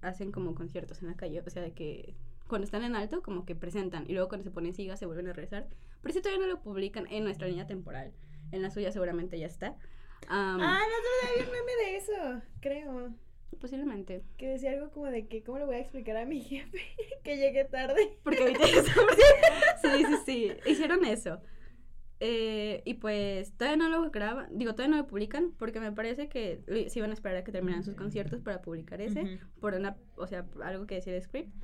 [0.00, 1.42] hacen como conciertos en la calle.
[1.44, 2.14] O sea, de que
[2.48, 4.04] cuando están en alto, como que presentan.
[4.08, 5.68] Y luego cuando se ponen sigas se vuelven a regresar.
[6.02, 8.12] Pero si todavía no lo publican en nuestra línea temporal.
[8.50, 9.76] En la suya seguramente ya está.
[10.28, 13.14] Am, Ah, día vi un meme de eso, creo.
[13.60, 14.22] Posiblemente.
[14.36, 16.78] Que decía algo como de que, ¿cómo le voy a explicar a mi jefe
[17.22, 18.18] que llegué tarde?
[18.22, 18.64] Porque ahorita
[19.82, 20.52] Sí, sí, sí.
[20.70, 21.40] Hicieron eso.
[22.20, 26.28] Eh, y pues todavía no lo graban, digo, todavía no lo publican porque me parece
[26.28, 29.38] que se iban a esperar a que terminaran sus conciertos para publicar ese, Ujú.
[29.60, 31.54] por una, o sea, algo que decía el script.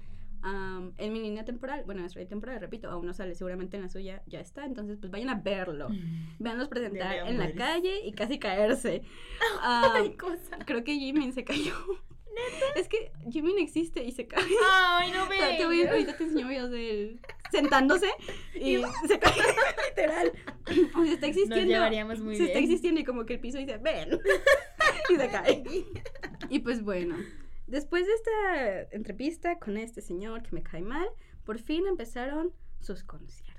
[0.46, 3.82] Am, en mi línea temporal, bueno, en nuestra temporal, repito, aún no sale, seguramente en
[3.84, 5.88] la suya ya está, entonces pues vayan a verlo.
[6.38, 9.02] Veanlos presentar en la calle y casi caerse.
[9.62, 10.58] Ay, Am, cosa.
[10.66, 11.74] creo que Jimin se cayó.
[12.74, 14.42] Es que Jimin existe y se cae.
[14.68, 15.88] Ay, no Te, te voy, me.
[15.88, 18.08] ahorita te enseño videos de él sentándose
[18.54, 19.32] y se cae
[19.88, 20.32] literal.
[20.96, 21.56] O sea, está existiendo.
[21.56, 22.58] Nos llevaríamos muy está bien.
[22.64, 24.18] existiendo y como que el piso dice, ven.
[25.08, 25.64] y se cae.
[26.50, 27.16] Y pues bueno,
[27.66, 31.06] después de esta entrevista con este señor que me cae mal,
[31.44, 33.54] por fin empezaron sus conciertos.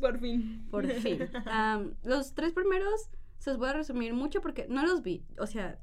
[0.00, 0.66] Por fin.
[0.70, 1.18] Por fin.
[2.04, 5.22] Los tres primeros se los voy a resumir mucho porque no los vi.
[5.38, 5.78] O sea,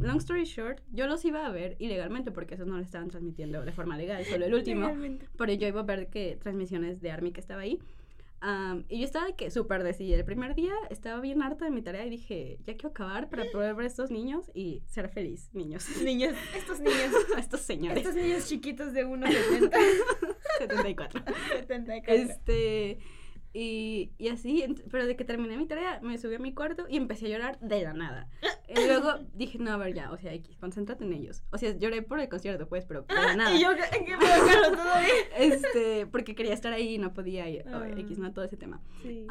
[0.00, 3.62] long story short, yo los iba a ver ilegalmente porque esos no lo estaban transmitiendo
[3.62, 4.86] de forma legal, solo el último.
[4.86, 5.28] Legalmente.
[5.36, 7.78] Pero yo iba a ver que transmisiones de Army que estaba ahí.
[8.44, 10.16] Am, y yo estaba de que súper decidida.
[10.16, 13.44] El primer día estaba bien harta de mi tarea y dije, ya quiero acabar para
[13.52, 15.86] poder ver a estos niños y ser feliz, niños.
[16.02, 17.98] Niños, estos niños, estos señores.
[17.98, 19.70] estos niños chiquitos de 1,70.
[20.58, 21.22] 74.
[21.60, 22.14] 74.
[22.14, 22.98] Este.
[23.54, 26.96] Y, y así, pero de que terminé mi tarea, me subí a mi cuarto y
[26.96, 28.30] empecé a llorar de la nada.
[28.66, 31.42] Y luego dije, no, a ver, ya, o sea, X, concéntrate en ellos.
[31.50, 33.54] O sea, lloré por el concierto, pues, pero de la nada.
[33.54, 34.16] Y yo, ¿qué
[34.70, 35.08] todavía?
[35.36, 37.88] Este, porque quería estar ahí y no podía, oh, Ah.
[37.98, 38.80] X, no, todo ese tema.
[39.02, 39.26] Sí.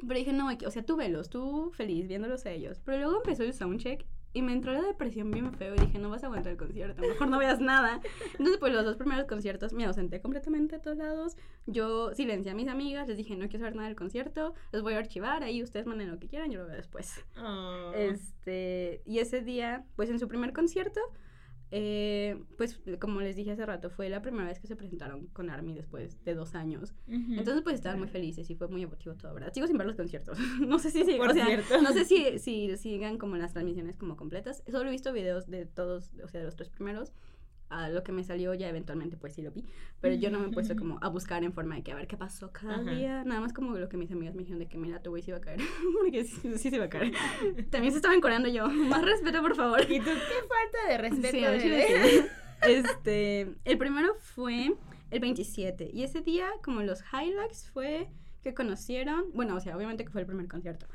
[0.00, 2.80] Pero dije, no, o sea, tú velos, tú feliz viéndolos a ellos.
[2.84, 4.04] Pero luego empezó el soundcheck
[4.36, 7.00] y me entró la depresión bien feo y dije, no vas a aguantar el concierto,
[7.00, 8.02] mejor no veas nada.
[8.32, 11.38] Entonces, pues los dos primeros conciertos me ausenté completamente a todos lados.
[11.64, 14.92] Yo silencié a mis amigas, les dije, no quiero saber nada del concierto, los voy
[14.92, 17.24] a archivar, ahí ustedes manden lo que quieran, yo lo veo después.
[17.38, 17.92] Oh.
[17.94, 21.00] Este, y ese día, pues en su primer concierto,
[21.72, 25.50] eh, pues como les dije hace rato, fue la primera vez que se presentaron con
[25.50, 26.94] ARMY después de dos años.
[27.08, 29.52] Entonces pues estaban muy felices y fue muy emotivo todo, ¿verdad?
[29.52, 30.38] Sigo sin ver los conciertos.
[30.60, 31.46] no sé si, Por o sea,
[31.82, 34.62] no sé si, si sigan como las transmisiones como completas.
[34.70, 37.12] Solo he visto videos de todos, o sea, de los tres primeros.
[37.68, 39.64] A lo que me salió ya eventualmente pues sí lo vi.
[40.00, 42.06] Pero yo no me he puesto como a buscar en forma de que a ver
[42.06, 42.90] qué pasó cada Ajá.
[42.94, 43.24] día.
[43.24, 45.30] Nada más como lo que mis amigas me dijeron de que mira, tu güey se
[45.32, 45.60] iba a caer.
[46.00, 47.12] Porque sí, sí se iba a caer.
[47.70, 48.68] También se estaban coreando yo.
[48.70, 49.80] Más respeto, por favor.
[49.82, 51.60] ¿Y tú qué falta de respeto?
[51.60, 52.26] Sí, de- sí.
[52.66, 54.74] Este, el primero fue
[55.10, 58.08] el 27 y ese día como los highlights fue
[58.42, 60.86] que conocieron, bueno, o sea, obviamente que fue el primer concierto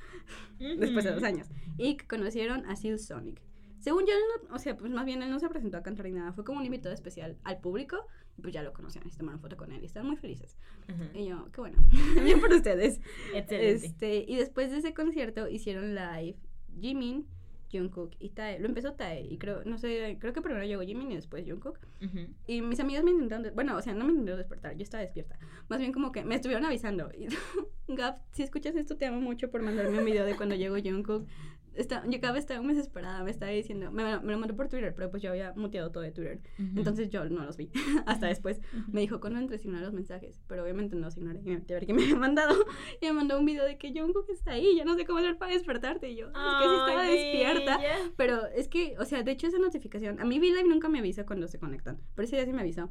[0.57, 3.41] después de dos años y que conocieron a Seal Sonic.
[3.81, 6.13] Según yo, no- o sea, pues más bien él no se presentó a cantar ni
[6.13, 7.97] nada, fue como un invitado especial al público
[8.37, 10.55] y pues ya lo conocían y se tomaron foto con él y estaban muy felices.
[10.87, 11.17] Ujú.
[11.19, 11.77] Y yo, qué bueno,
[12.23, 13.01] bien por ustedes.
[13.33, 13.85] Excelente.
[13.87, 16.37] Este, y después de ese concierto hicieron live
[16.79, 17.25] Jimin,
[17.71, 18.59] Jungkook y Tae.
[18.59, 21.79] Lo empezó Tae y creo, no sé, creo que primero llegó Jimin y después Jungkook.
[22.03, 22.19] Ujú.
[22.45, 25.37] Y mis amigas me intentaron, bueno, o sea, no me intentaron despertar, yo estaba despierta.
[25.69, 27.09] Más bien como que me estuvieron avisando.
[27.17, 27.27] Y,
[27.87, 31.25] Gab, si escuchas esto, te amo mucho por mandarme un video de cuando llegó Jungkook.
[31.73, 34.67] Está, yo cada vez estaba muy desesperada, me estaba diciendo, me, me lo mandó por
[34.67, 36.41] Twitter, pero pues yo había muteado todo de Twitter.
[36.59, 36.79] Ujú.
[36.79, 37.69] Entonces yo no los vi.
[38.05, 40.41] Hasta después me dijo, cuando entres ignorar los mensajes.
[40.47, 41.39] Pero obviamente no los ignoré.
[41.39, 42.55] Y me metí a ver qué me había mandado.
[43.01, 44.75] Y me mandó un video de que Jungkook está ahí.
[44.75, 46.09] Ya no sé cómo hacer para despertarte.
[46.09, 47.79] Y yo, es que sí estaba despierta.
[48.17, 51.25] Pero es que, o sea, de hecho esa notificación, a mí V-Live nunca me avisa
[51.25, 52.89] cuando se conectan, pero ese día sí me avisó.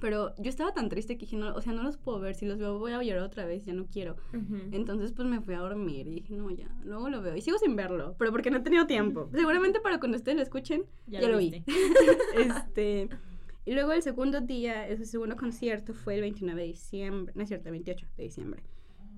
[0.00, 2.46] Pero yo estaba tan triste que dije, no, o sea, no los puedo ver, si
[2.46, 4.16] los veo voy a llorar otra vez, ya no quiero.
[4.72, 7.36] Entonces pues me fui a dormir y dije, no, ya, luego lo veo.
[7.36, 9.28] Y sigo sin verlo, pero porque no he tenido tiempo.
[9.32, 11.64] Seguramente para cuando ustedes lo escuchen, ya, lo, vi.
[12.36, 13.08] este,
[13.64, 17.48] y luego el segundo día, ese segundo concierto fue el 29 de diciembre, no es
[17.48, 18.62] cierto, el 28 de diciembre.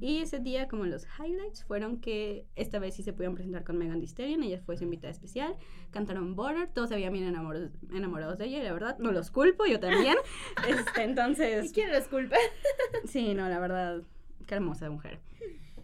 [0.03, 3.79] Y ese día, como los highlights, fueron que esta vez sí se pudieron presentar con
[3.79, 5.55] Megan Thee Stallion, ella fue su invitada especial,
[5.93, 9.31] cantaron Border, todos se habían bien enamorados, enamorados de ella, y la verdad, no los
[9.31, 10.17] culpo, yo también.
[10.69, 12.35] este, ¿Y entonces, quién los culpa?
[13.05, 14.03] sí, no, la verdad,
[14.49, 15.21] qué hermosa mujer.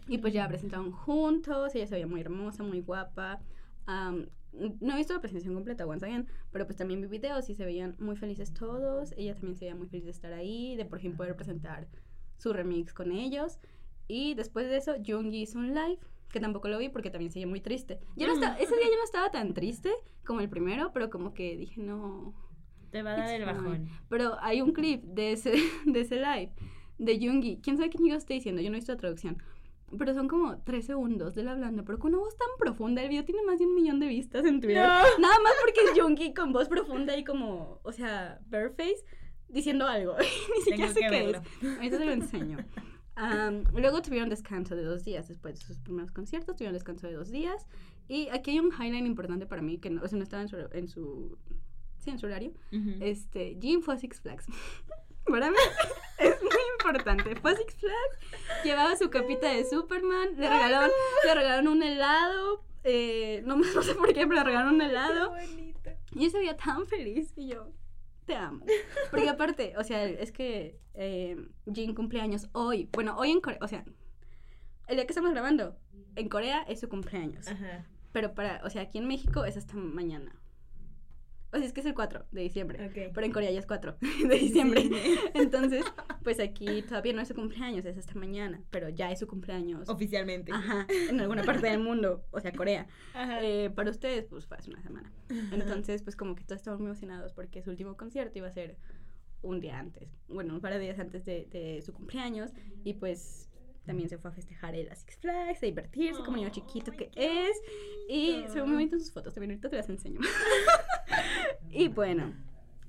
[0.09, 3.39] Y pues ya presentaron juntos, ella se veía muy hermosa, muy guapa.
[3.87, 7.63] No he visto la presentación completa, once again, pero pues también vi videos y se
[7.63, 9.13] veían muy felices todos.
[9.15, 11.87] Ella también se veía muy feliz de estar ahí, de por fin poder presentar
[12.37, 13.59] su remix con ellos.
[14.09, 17.39] Y después de eso, Jungi hizo un live, que tampoco lo vi porque también se
[17.39, 17.99] veía muy triste.
[18.17, 19.91] Yo no estaba, ese día yo no estaba tan triste
[20.25, 22.33] como el primero, pero como que dije, no,
[22.91, 23.87] Te va a dar el bajón.
[24.09, 25.53] pero hay un clip de ese,
[25.85, 26.51] de ese live
[26.97, 27.59] de Jungi.
[27.61, 28.61] ¿Quién sabe quién yo estoy diciendo?
[28.61, 29.41] Yo no he visto la traducción.
[29.97, 33.01] Pero son como tres segundos de él hablando, pero con una voz tan profunda.
[33.01, 34.83] El video tiene más de un millón de vistas en Twitter.
[34.83, 34.87] No.
[35.19, 39.03] Nada más porque es Jungi con voz profunda y como, o sea, bareface,
[39.47, 40.15] diciendo algo.
[40.55, 41.77] Ni siquiera sé qué es.
[41.77, 42.57] Ahorita te lo enseño.
[43.19, 46.55] Am, luego tuvieron descanso de dos días después de sus primeros conciertos.
[46.55, 47.65] Tuvieron descanso de dos días.
[48.07, 50.47] Y aquí hay un highlight importante para mí, que no, o sea, no estaba en
[50.47, 51.37] su, en su,
[51.97, 52.53] sí, en su horario.
[52.71, 52.91] Ujú.
[53.01, 54.45] Este, Jim fue a Six Flags.
[55.25, 55.57] Para mí
[56.17, 57.35] es muy importante.
[57.35, 60.89] Fue a Six Flags, llevaba su capita de Superman, le regalaron,
[61.25, 62.63] le regalaron un helado.
[62.85, 65.33] Eh, no, no sé por qué, pero le regalaron un helado.
[65.83, 65.97] Qué.
[66.15, 67.33] Y él se veía tan feliz.
[67.35, 67.67] Y yo,
[68.29, 68.63] te amo.
[69.09, 71.35] Porque aparte, o sea, es que eh,
[71.73, 72.87] Jin cumpleaños hoy.
[72.93, 73.83] Bueno, hoy en Corea, o sea,
[74.87, 75.75] el día que estamos grabando,
[76.15, 77.47] en Corea es su cumpleaños.
[77.47, 77.87] Ajá.
[78.11, 80.38] Pero para, o sea, aquí en México es hasta mañana.
[81.51, 82.85] O sea, es que es el 4 de diciembre.
[82.85, 83.13] Ok.
[83.13, 84.83] Pero en Corea ya es 4 de diciembre.
[84.83, 84.91] Sí.
[85.33, 85.83] Entonces,
[86.23, 88.61] pues aquí todavía no es su cumpleaños, es hasta mañana.
[88.69, 89.89] Pero ya es su cumpleaños.
[89.89, 90.51] Oficialmente.
[90.51, 92.87] Ajá, en alguna parte del mundo, o sea, Corea.
[93.13, 93.43] Ajá.
[93.43, 95.11] Eh, para ustedes, pues fue hace una semana.
[95.51, 98.77] Entonces, pues como que todos estamos muy emocionados porque su último concierto iba a ser
[99.41, 102.51] un día antes, bueno, un par de días antes de, de su cumpleaños.
[102.83, 103.49] Y pues
[103.89, 107.09] también se fue a festejar él a Six Flags, a divertirse como niño chiquito que
[107.15, 107.57] es.
[108.07, 110.19] Y se ve muy bonito en sus fotos, también ahorita te las enseño.
[111.69, 112.33] y bueno,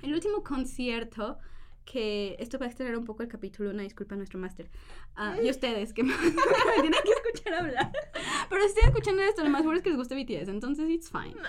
[0.03, 1.39] el último concierto
[1.85, 4.71] que esto va a extender un poco el capítulo, una disculpa a nuestro máster.
[5.17, 6.31] Ah, y ustedes que me, me
[6.81, 7.91] tienen que escuchar hablar.
[8.49, 11.11] Pero si están escuchando esto, lo más seguro es que les guste BTS, entonces it's
[11.11, 11.35] fine.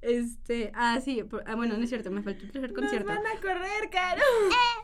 [0.00, 3.12] Este, ah, sí, por- ah, bueno, no es cierto, me faltó el tercer concierto.
[3.14, 4.22] Nos van a correr, caro.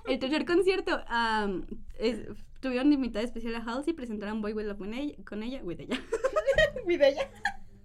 [0.07, 1.67] El tercer concierto, am,
[1.99, 2.21] es-
[2.61, 6.01] tuvieron invitada especial a Halsey, presentaron Boy With Love con ella, con ella, with ella,
[6.87, 7.29] Mi bella.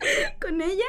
[0.41, 0.85] con ella,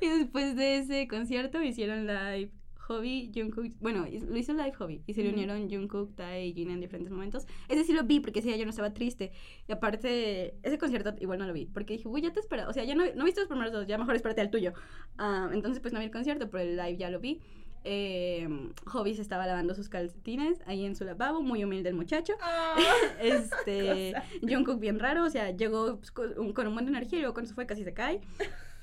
[0.00, 2.50] y después de ese concierto hicieron live
[2.88, 5.34] Hobby, Jungkook, bueno, lo hizo live Hobby y se le Ujú.
[5.34, 7.46] unieron Jungkook, Tae y Jin en diferentes momentos.
[7.68, 9.30] Ese sí lo vi porque ese día yo no estaba triste.
[9.68, 12.66] Y aparte, ese concierto igual no lo vi porque dije, uy, ya te espera.
[12.66, 14.72] O sea, ya no, no viste los primeros dos, ya mejor espérate al tuyo.
[15.18, 17.42] Ah, entonces, pues no vi el concierto, pero el live ya lo vi.
[17.90, 18.46] Eh,
[18.84, 22.34] Hobby se estaba lavando sus calcetines ahí en su lavabo, muy humilde el muchacho.
[23.20, 27.18] Este, Jungkook bien raro, o sea, llegó pues, con, un- con un buen de energía
[27.18, 28.20] y luego cuando se fue casi se cae.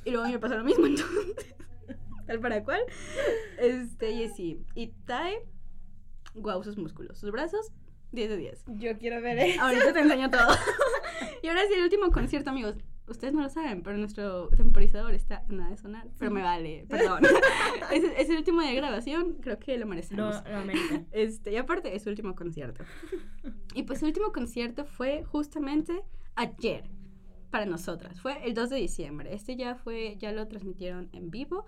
[0.05, 1.55] Y luego a mí me pasó lo mismo, entonces,
[2.25, 2.81] tal para cual.
[3.59, 4.63] Este, y sí.
[4.73, 5.37] Y Tae,
[6.33, 7.71] guau, sus músculos, sus brazos,
[8.11, 8.63] 10 de 10.
[8.79, 9.61] Yo quiero ver eso.
[9.61, 10.47] Ahorita te enseño todo.
[11.43, 12.75] y ahora sí, el último concierto, amigos.
[13.07, 16.07] Ustedes no lo saben, pero nuestro temporizador está a nada de sonar.
[16.17, 17.23] Pero me vale, perdón.
[17.91, 20.43] es, es el último día de grabación, creo que lo Lo, merecemos.
[20.49, 21.03] lo amerita.
[21.11, 22.83] Este, y aparte es su último concierto.
[23.73, 26.01] Y pues su último concierto fue justamente
[26.35, 26.89] ayer
[27.51, 28.19] para nosotras.
[28.19, 29.33] Fue el 2 de diciembre.
[29.33, 31.65] Este ya fue, ya lo transmitieron en vivo,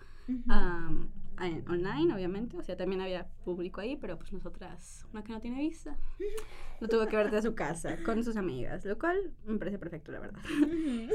[0.47, 1.09] am,
[1.41, 2.57] en- online, obviamente.
[2.57, 5.97] O sea, también había público ahí, pero pues nosotras, una que no tiene visa,
[6.79, 10.11] lo tuvo que ver de su casa con sus amigas, lo cual me parece perfecto,
[10.11, 10.41] la verdad.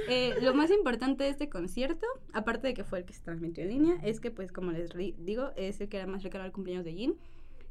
[0.09, 3.64] Eh, lo más importante de este concierto, aparte de que fue el que se transmitió
[3.64, 4.90] en línea, es que, pues, como les
[5.25, 7.16] digo, es el que era más cercano al cumpleaños de Jin.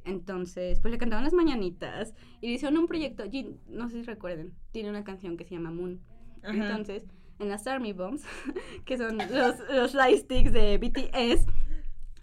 [0.04, 3.24] Entonces, pues le cantaban las mañanitas y le hicieron un proyecto.
[3.30, 6.02] Jin, no sé si recuerden, tiene una canción que se llama Moon.
[6.42, 6.54] Ajá.
[6.54, 7.06] Entonces,
[7.42, 8.24] en las Army Bombs,
[8.86, 11.46] que son los, los light sticks de BTS,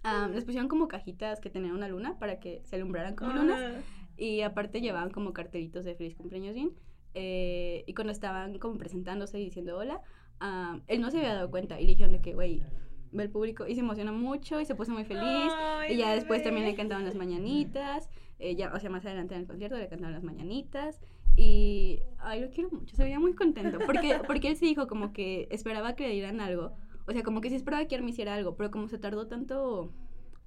[0.03, 3.59] am, les pusieron como cajitas que tenían una luna para que se alumbraran como lunas.
[3.61, 3.81] Ah.
[4.17, 6.73] Y aparte llevaban como cartelitos de feliz cumpleaños Jin.
[7.15, 10.01] Eh, y cuando estaban como presentándose y diciendo hola,
[10.39, 12.63] ah, él no se había dado cuenta y le dijeron de que, güey,
[13.11, 15.51] ve el público y se emociona mucho y se puso muy feliz.
[15.57, 18.09] Ay, y ya después también le cantaban las mañanitas.
[18.39, 20.99] eh, ya, o sea, más adelante en el concierto le cantaban las mañanitas.
[21.41, 23.79] Y, ay, lo quiero mucho, se veía muy contento.
[23.85, 26.73] Porque, porque él sí dijo como que esperaba que le dieran algo.
[27.07, 29.93] O sea, como que sí esperaba que Army hiciera algo, pero como se tardó tanto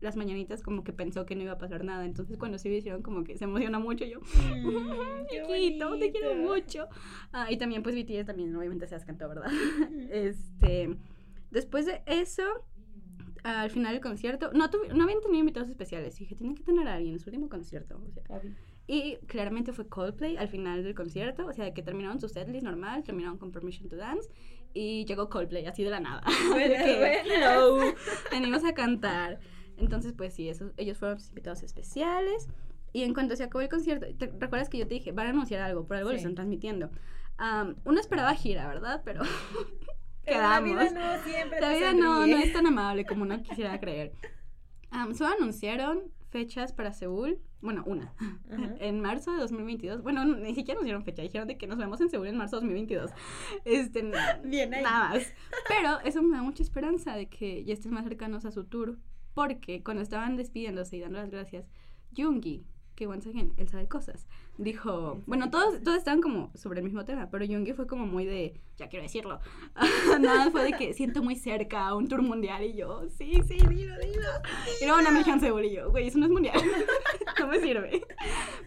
[0.01, 2.05] las mañanitas, como que pensó que no iba a pasar nada.
[2.05, 4.05] Entonces cuando sí lo hicieron, como que se emociona mucho.
[4.05, 6.89] Yo, Mm, chiquito, te quiero mucho.
[7.33, 9.51] Ah, y también pues BTS también obviamente se las cantó, ¿verdad?
[10.11, 10.97] este,
[11.51, 12.43] después de eso,
[13.45, 16.19] al final del concierto, no, tuvi- no habían tenido invitados especiales.
[16.19, 18.01] Dije, tienen que tener a alguien en su último concierto.
[18.07, 18.23] O sea.
[18.95, 23.03] Y claramente fue Coldplay al final del concierto, o sea, que terminaron su setlist normal,
[23.05, 24.29] terminaron con Permission to Dance
[24.75, 26.23] y llegó Coldplay así de la nada.
[26.51, 27.27] Buenas, De que, buenas.
[27.27, 27.95] "Hello,
[28.31, 29.41] venimos a cantar.
[29.79, 32.49] Entonces, pues sí, esos, ellos fueron los invitados especiales.
[32.93, 35.31] Y en cuanto se acabó el concierto, ¿te recuerdas que yo te dije, van a
[35.31, 36.19] anunciar algo, por algo lo Sí.
[36.19, 36.91] están transmitiendo?
[37.39, 39.01] Am, uno esperaba gira, ¿verdad?
[39.07, 39.23] Pero
[40.27, 40.65] Pero la quedamos.
[40.69, 44.13] vida no siempre La vida no, no es tan amable como uno quisiera creer.
[44.91, 46.03] Am, solo anunciaron
[46.33, 48.13] fechas para Seúl, bueno, una,
[48.81, 50.03] en marzo de 2022.
[50.03, 52.57] Bueno, no, ni siquiera anunciaron fecha, dijeron de que nos vemos en Seúl en marzo
[52.57, 53.11] de 2022.
[53.65, 54.11] Este,
[54.43, 54.83] Bien ahí.
[54.83, 55.33] nada más.
[55.69, 58.99] Pero eso me da mucha esperanza de que ya estén más cercanos a su tour,
[59.35, 61.67] porque cuando estaban despidiéndose y dando las gracias,
[62.17, 62.65] Jungi,
[63.03, 67.05] que once again, él sabe cosas, dijo, bueno, todos, todos estaban como sobre el mismo
[67.05, 69.41] tema, pero Jungi fue como muy de, ya quiero decirlo,
[70.21, 73.57] nada, fue de que siento muy cerca a un tour mundial y yo, sí, sí,
[73.57, 74.29] dilo, dilo.
[74.81, 76.55] Y luego una dijeron Seúl y yo, güey, eso no es mundial,
[77.41, 78.03] no me sirve.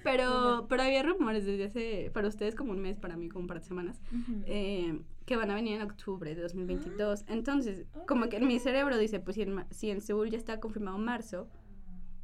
[0.04, 3.48] Pero, pero había rumores desde hace, para ustedes como un mes, para mí como un
[3.48, 4.44] par de semanas, Ujú.
[4.48, 7.22] eh, que van a venir en octubre de 2022.
[7.22, 7.26] Ah.
[7.30, 10.60] Entonces, como que en mi cerebro dice, pues si en, si en Seúl ya está
[10.60, 11.48] confirmado marzo,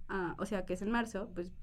[0.09, 1.53] ah, o sea que es en marzo, pues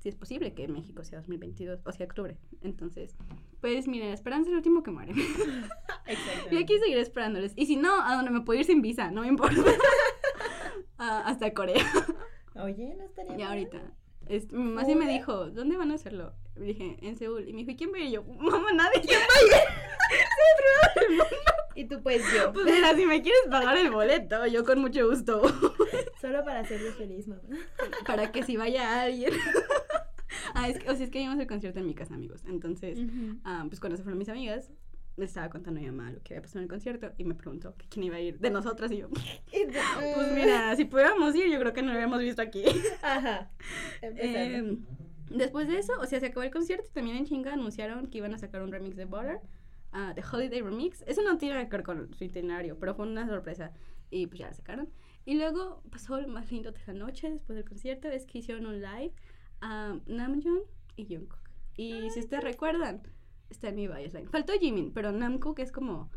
[0.00, 2.36] sí es posible que México sea 2022, o sea octubre.
[2.62, 3.14] Entonces,
[3.60, 5.12] pues miren, la esperanza es el último que muere.
[6.50, 7.52] Y aquí seguiré esperándoles.
[7.54, 9.62] Y si no, a donde me puedo ir sin visa, no me importa.
[11.02, 11.82] Ah, hasta Corea.
[12.56, 13.46] Oye, no estaría Y mal.
[13.48, 13.78] ahorita.
[14.28, 16.34] Es, mi mamá sí me dijo, ¿dónde van a hacerlo?
[16.56, 17.48] Le dije, en Seúl.
[17.48, 18.06] Y me dijo, ¿y quién va a ir?
[18.08, 19.00] Y yo, mamá, nadie.
[19.00, 19.24] ¿Quién va
[21.74, 22.52] Y tú pues yo.
[22.52, 25.40] Pues mira, si me quieres pagar el boleto, yo con mucho gusto.
[26.20, 27.40] Solo para hacerle feliz, mamá.
[28.06, 29.32] Para que si vaya alguien.
[30.54, 32.44] Ah, es que, o sea, es que vimos el concierto en mi casa, amigos.
[32.46, 32.98] Entonces,
[33.44, 34.70] ah, pues cuando se fueron mis amigas,
[35.16, 37.34] les estaba contando a mi mamá lo que había pasado en el concierto y me
[37.34, 39.08] preguntó que quién iba a ir de nosotras y yo,
[39.50, 42.64] pues mira, si pudiéramos ir, yo creo que no lo habíamos visto aquí.
[43.02, 43.50] Ajá.
[44.02, 44.78] Eh,
[45.30, 48.18] después de eso, o sea, se acabó el concierto y también en chinga anunciaron que
[48.18, 49.40] iban a sacar un remix de Butter,
[49.92, 51.02] ah, The Holiday Remix.
[51.06, 53.72] Eso no tiene que ver con su itinerario, pero fue una sorpresa
[54.10, 54.88] y pues ya la sacaron.
[55.26, 58.66] Y luego pasó lo más lindo de la noche después del concierto, es que hicieron
[58.66, 59.12] un live
[59.60, 60.60] a Namjoon
[60.96, 61.40] y Jungkook.
[61.76, 63.02] Y si ustedes recuerdan,
[63.48, 64.28] está en mi biosline.
[64.28, 66.10] Faltó Jimin, pero Namkook es como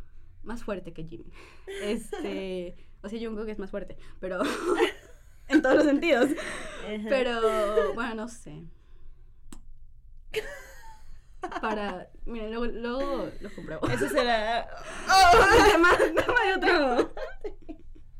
[0.44, 1.32] más fuerte que Jimin.
[1.82, 4.42] Este, o sea, Jungkook es más fuerte, pero
[5.48, 6.30] en todos los sentidos.
[7.10, 8.64] Pero, bueno, no sé.
[11.62, 12.10] Para.
[12.26, 13.88] Miren, luego, luego lo compruebo.
[13.90, 14.66] Eso será.
[15.08, 16.98] Además, no hay otro.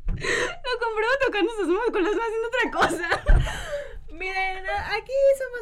[0.08, 3.24] Lo compruebo tocando sus músculos, no haciendo otra cosa.
[4.14, 5.12] Miren, aquí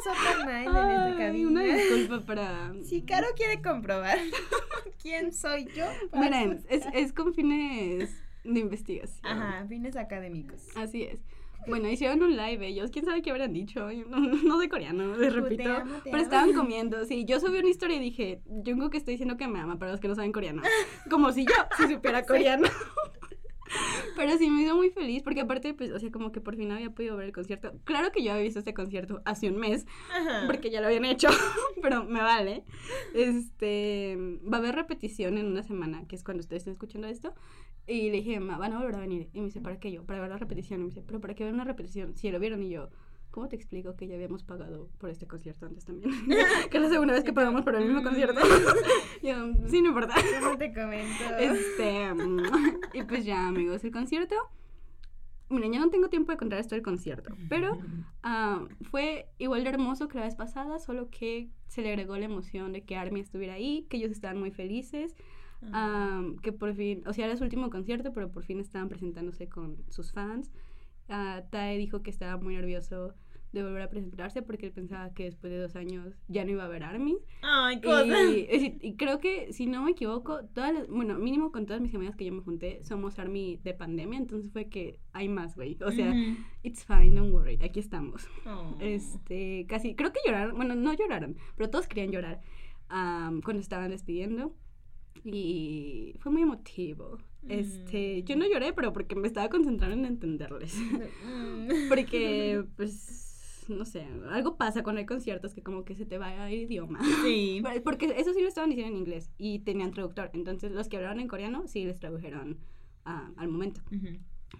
[0.03, 1.49] somos open mind en esta cabina.
[1.49, 2.73] Una disculpa para.
[2.83, 4.17] Si Caro quiere comprobar
[5.01, 5.85] quién soy yo.
[6.13, 9.25] Miren, es, es con fines de investigación.
[9.25, 10.67] Ajá, fines académicos.
[10.75, 11.21] Así es.
[11.67, 15.31] Bueno, hicieron un live ellos, quién sabe qué habrán dicho, no, no de coreano, les
[15.31, 16.23] repito, te amo, te pero amo.
[16.23, 19.47] estaban comiendo, sí, yo subí una historia y dije, yo creo que estoy diciendo que
[19.47, 20.63] me ama para los que no saben coreano,
[21.09, 22.67] como si yo si supiera coreano.
[22.67, 22.73] Sí.
[24.15, 26.72] Pero sí me hizo muy feliz porque aparte, pues, o sea, como que por fin
[26.72, 27.74] había podido ver el concierto.
[27.84, 30.43] Claro que yo había visto este concierto hace un mes, Ajá.
[30.47, 31.30] porque ya lo habían hecho,
[31.82, 32.63] pero me vale.
[33.13, 34.17] Este,
[34.51, 37.34] va a haber repetición en una semana, que es cuando ustedes estén escuchando esto.
[37.88, 39.30] Y le dije, ma, van a volver a venir.
[39.34, 40.05] Y me dice, ¿para qué yo?
[40.05, 40.82] Para ver la repetición.
[40.82, 42.15] Y me dice, ¿pero para qué ver una repetición?
[42.15, 42.61] Si lo vieron.
[42.61, 42.89] Y yo,
[43.32, 46.11] ¿cómo te explico que ya habíamos pagado por este concierto antes también?
[46.69, 48.39] que es la segunda vez que pagamos por el mismo concierto.
[49.23, 50.15] yo, sí, no importa.
[50.41, 51.38] ¿Cómo te comento?
[51.39, 52.43] Este, mm,
[52.93, 54.36] y pues ya, amigos, el concierto.
[55.49, 57.77] Miren, ya no tengo tiempo de contar esto del concierto, pero
[58.23, 62.23] ah, fue igual de hermoso que la vez pasada, solo que se le agregó la
[62.23, 65.13] emoción de que Army estuviera ahí, que ellos estaban muy felices,
[65.73, 69.49] ah, que por fin, o sea, era su último concierto, pero por fin estaban presentándose
[69.49, 70.53] con sus fans.
[71.12, 73.14] Ah, Tae dijo que estaba muy nervioso
[73.51, 76.64] de volver a presentarse porque él pensaba que después de dos años ya no iba
[76.64, 77.18] a ver Army.
[77.41, 78.05] Ay, cosa.
[78.82, 82.16] Y, creo que, si no me equivoco, todas las, bueno, mínimo con todas mis amigas
[82.16, 85.78] que yo me junté, somos Army de pandemia, entonces fue que hay más, güey.
[85.84, 86.14] O sea,
[86.64, 88.26] it's fine, don't worry, aquí estamos.
[88.45, 88.78] Oh.
[88.80, 92.41] Este, casi, creo que lloraron, bueno, no lloraron, pero todos querían llorar
[92.88, 94.55] cuando estaban despidiendo.
[95.24, 97.18] Y fue muy emotivo.
[97.47, 100.76] Este, yo no lloré, pero porque me estaba concentrando en entenderles.
[100.78, 101.68] Mm.
[101.89, 106.49] porque, pues, no sé, algo pasa cuando hay conciertos que como que se te va
[106.49, 106.99] el idioma.
[107.24, 107.62] Sí.
[107.84, 110.30] Porque eso sí lo estaban diciendo en inglés y tenían traductor.
[110.34, 112.59] Entonces los que hablaban en coreano sí les tradujeron
[113.05, 113.82] ah, al momento.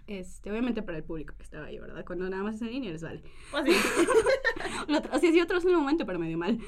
[0.06, 2.04] Este, obviamente para el público que estaba ahí, ¿verdad?
[2.06, 3.22] Cuando nada más es en línea les vale.
[3.50, 3.72] Pues sí.
[5.12, 6.58] O sea, sí otros en el momento, pero medio mal.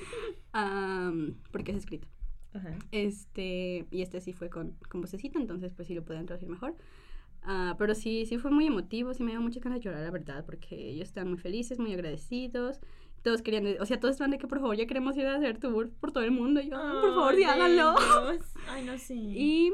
[0.53, 2.09] Am, porque es escrito.
[2.55, 2.75] Ajá.
[2.93, 6.75] Este, y este sí fue con, con vocecita, entonces pues sí lo pueden traducir mejor.
[7.43, 10.11] Ah, pero sí, sí fue muy emotivo, sí me dio muchas ganas de llorar, la
[10.11, 12.81] verdad, porque ellos estaban muy felices, muy agradecidos.
[13.23, 15.59] Todos querían, o sea, todos estaban de que por favor ya queremos ir a hacer
[15.59, 16.61] tour por todo el mundo.
[16.61, 17.95] Y yo, "Ah, por favor, sí, háganlo.
[18.69, 19.15] Ay, no, sí.
[19.37, 19.73] Y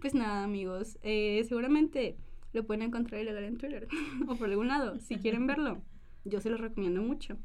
[0.00, 2.16] pues nada, amigos, eh, seguramente
[2.52, 3.86] lo pueden encontrar ilegal en Twitter
[4.28, 4.98] o por algún lado.
[4.98, 5.82] Si quieren verlo,
[6.24, 7.36] yo se los recomiendo mucho.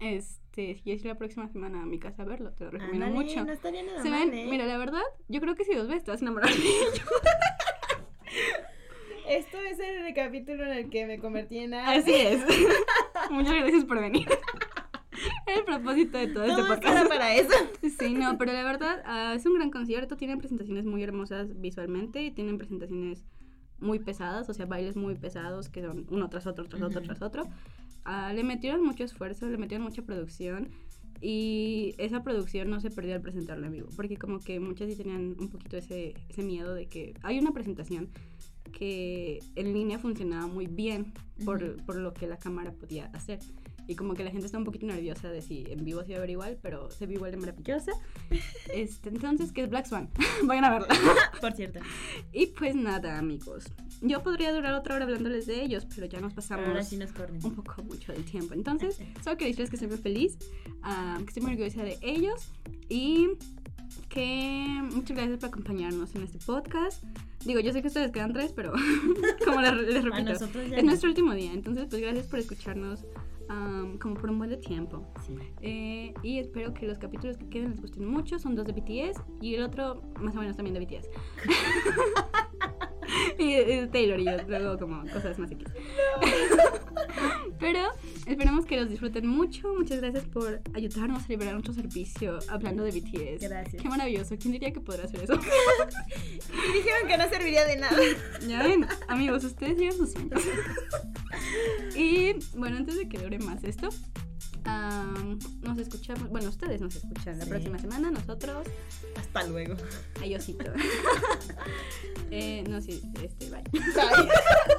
[0.00, 3.44] Este, si ir la próxima semana a mi casa a verlo, te lo recomiendo mucho.
[3.44, 4.46] No estaría nada Se mal, ven, ¿eh?
[4.50, 7.02] mira, la verdad, yo creo que si los ves te vas a enamorar de ellos.
[9.28, 12.44] Esto es el capítulo en el que me convertí en Así es.
[13.30, 14.28] Muchas gracias por venir.
[15.46, 16.98] Era el propósito de todo, Todo este podcast.
[16.98, 17.54] era para eso.
[17.98, 20.16] Sí, no, pero la verdad ah, es un gran concierto.
[20.16, 23.24] Tienen presentaciones muy hermosas visualmente y tienen presentaciones
[23.78, 27.22] muy pesadas, o sea, bailes muy pesados que son uno tras otro, tras otro, tras
[27.22, 27.44] otro.
[28.04, 30.68] Ah, le metieron mucho esfuerzo, le metieron mucha producción
[31.20, 34.96] y esa producción no se perdió al presentarlo en vivo, porque como que muchas sí
[34.96, 38.10] tenían un poquito ese, ese miedo de que hay una presentación
[38.72, 41.12] que en línea funcionaba muy bien
[41.44, 41.84] por, Ujú.
[41.86, 43.38] por lo que la cámara podía hacer.
[43.86, 46.18] Y como que la gente está un poquito nerviosa de si en vivo se iba
[46.18, 47.92] a ver igual, pero se ve igual de maravillosa.
[48.72, 50.10] Este, entonces, que es Black Swan.
[50.44, 50.88] Vayan a verla.
[51.40, 51.80] Por cierto.
[52.32, 53.66] Y pues nada, amigos.
[54.00, 57.12] Yo podría durar otra hora hablándoles de ellos, pero ya nos pasamos Ahora sí nos
[57.12, 57.38] corren.
[57.44, 58.54] un poco mucho del tiempo.
[58.54, 60.38] Entonces, solo quería decirles que estoy muy feliz,
[60.82, 62.50] ah, que estoy muy orgullosa de ellos
[62.88, 63.28] y
[64.08, 67.02] que muchas gracias por acompañarnos en este podcast.
[67.44, 68.72] Digo, yo sé que ustedes quedan tres, pero
[69.44, 71.52] como les, les repito, es nuestro último día.
[71.52, 73.04] Entonces, pues gracias por escucharnos
[73.48, 75.06] am, como por un buen de tiempo.
[75.26, 75.34] Sí.
[75.60, 78.38] Eh, y espero que los capítulos que queden les gusten mucho.
[78.38, 81.08] Son dos de BTS y el otro más o menos también de BTS.
[83.38, 85.66] y Taylor y yo, luego como cosas más X.
[87.60, 87.80] Pero
[88.26, 89.72] esperemos que los disfruten mucho.
[89.74, 93.42] Muchas gracias por ayudarnos a liberar nuestro servicio hablando de BTS.
[93.42, 93.82] Gracias.
[93.82, 94.36] Qué maravilloso.
[94.38, 95.34] ¿Quién diría que podrá hacer eso?
[95.34, 97.96] Y dijeron que no serviría de nada.
[98.46, 100.42] ya ven, amigos, ustedes sigan sus sueños.
[101.96, 103.88] y bueno, antes de que dure más esto,
[104.64, 106.28] am, nos escuchamos.
[106.30, 108.10] Bueno, ustedes nos escuchan la próxima semana.
[108.10, 108.66] Nosotros,
[109.16, 109.76] Hasta luego.
[110.20, 110.64] adiósito.
[112.30, 113.62] eh, no, sí, este, bye.
[113.72, 114.28] Bye.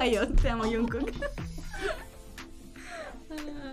[0.00, 1.10] Adiós, te amo, Jungkook.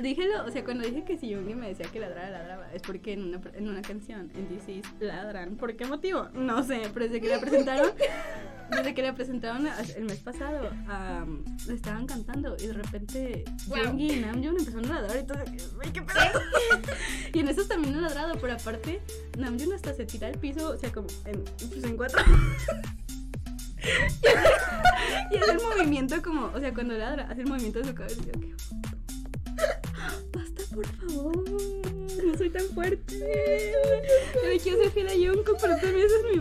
[0.00, 3.12] Díjelo, o sea, cuando dije que si Yoongi me decía que ladrara, ladraba, es porque
[3.12, 5.56] en una, en una canción, en Is, ladran.
[5.56, 6.28] ¿Por qué motivo?
[6.32, 7.92] No sé, pero desde que la presentaron,
[8.70, 13.98] desde que la presentaron el mes pasado, am, la estaban cantando y de repente Wow.
[13.98, 15.38] Y Namjoon empezaron a ladrar y todo,
[15.82, 16.40] ¡ay, qué pedo!
[17.34, 19.00] y en esos también han ladrado, pero aparte,
[19.38, 22.20] Namjoon hasta se tira al piso, o sea, como en, pues en cuatro.
[25.30, 28.22] y hace el movimiento como, o sea, cuando ladra, hace el movimiento de su cabeza.
[30.32, 31.36] Basta, por favor.
[32.24, 33.72] No soy tan fuerte.
[34.42, 34.78] Yo le quiero
[35.08, 35.14] a
[35.60, 36.38] pero también es mi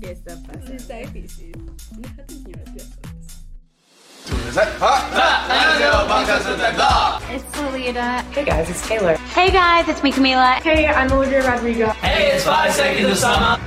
[0.00, 0.72] ¿Qué está pasando?
[0.72, 1.52] Está difícil.
[1.92, 2.34] Déjate
[7.30, 8.22] It's Lolita.
[8.32, 9.16] Hey guys, it's Taylor.
[9.34, 10.60] Hey guys, it's me, Camila.
[10.60, 11.88] Hey, I'm Olivia Rodrigo.
[12.02, 13.58] Hey, it's Five Seconds of Summer.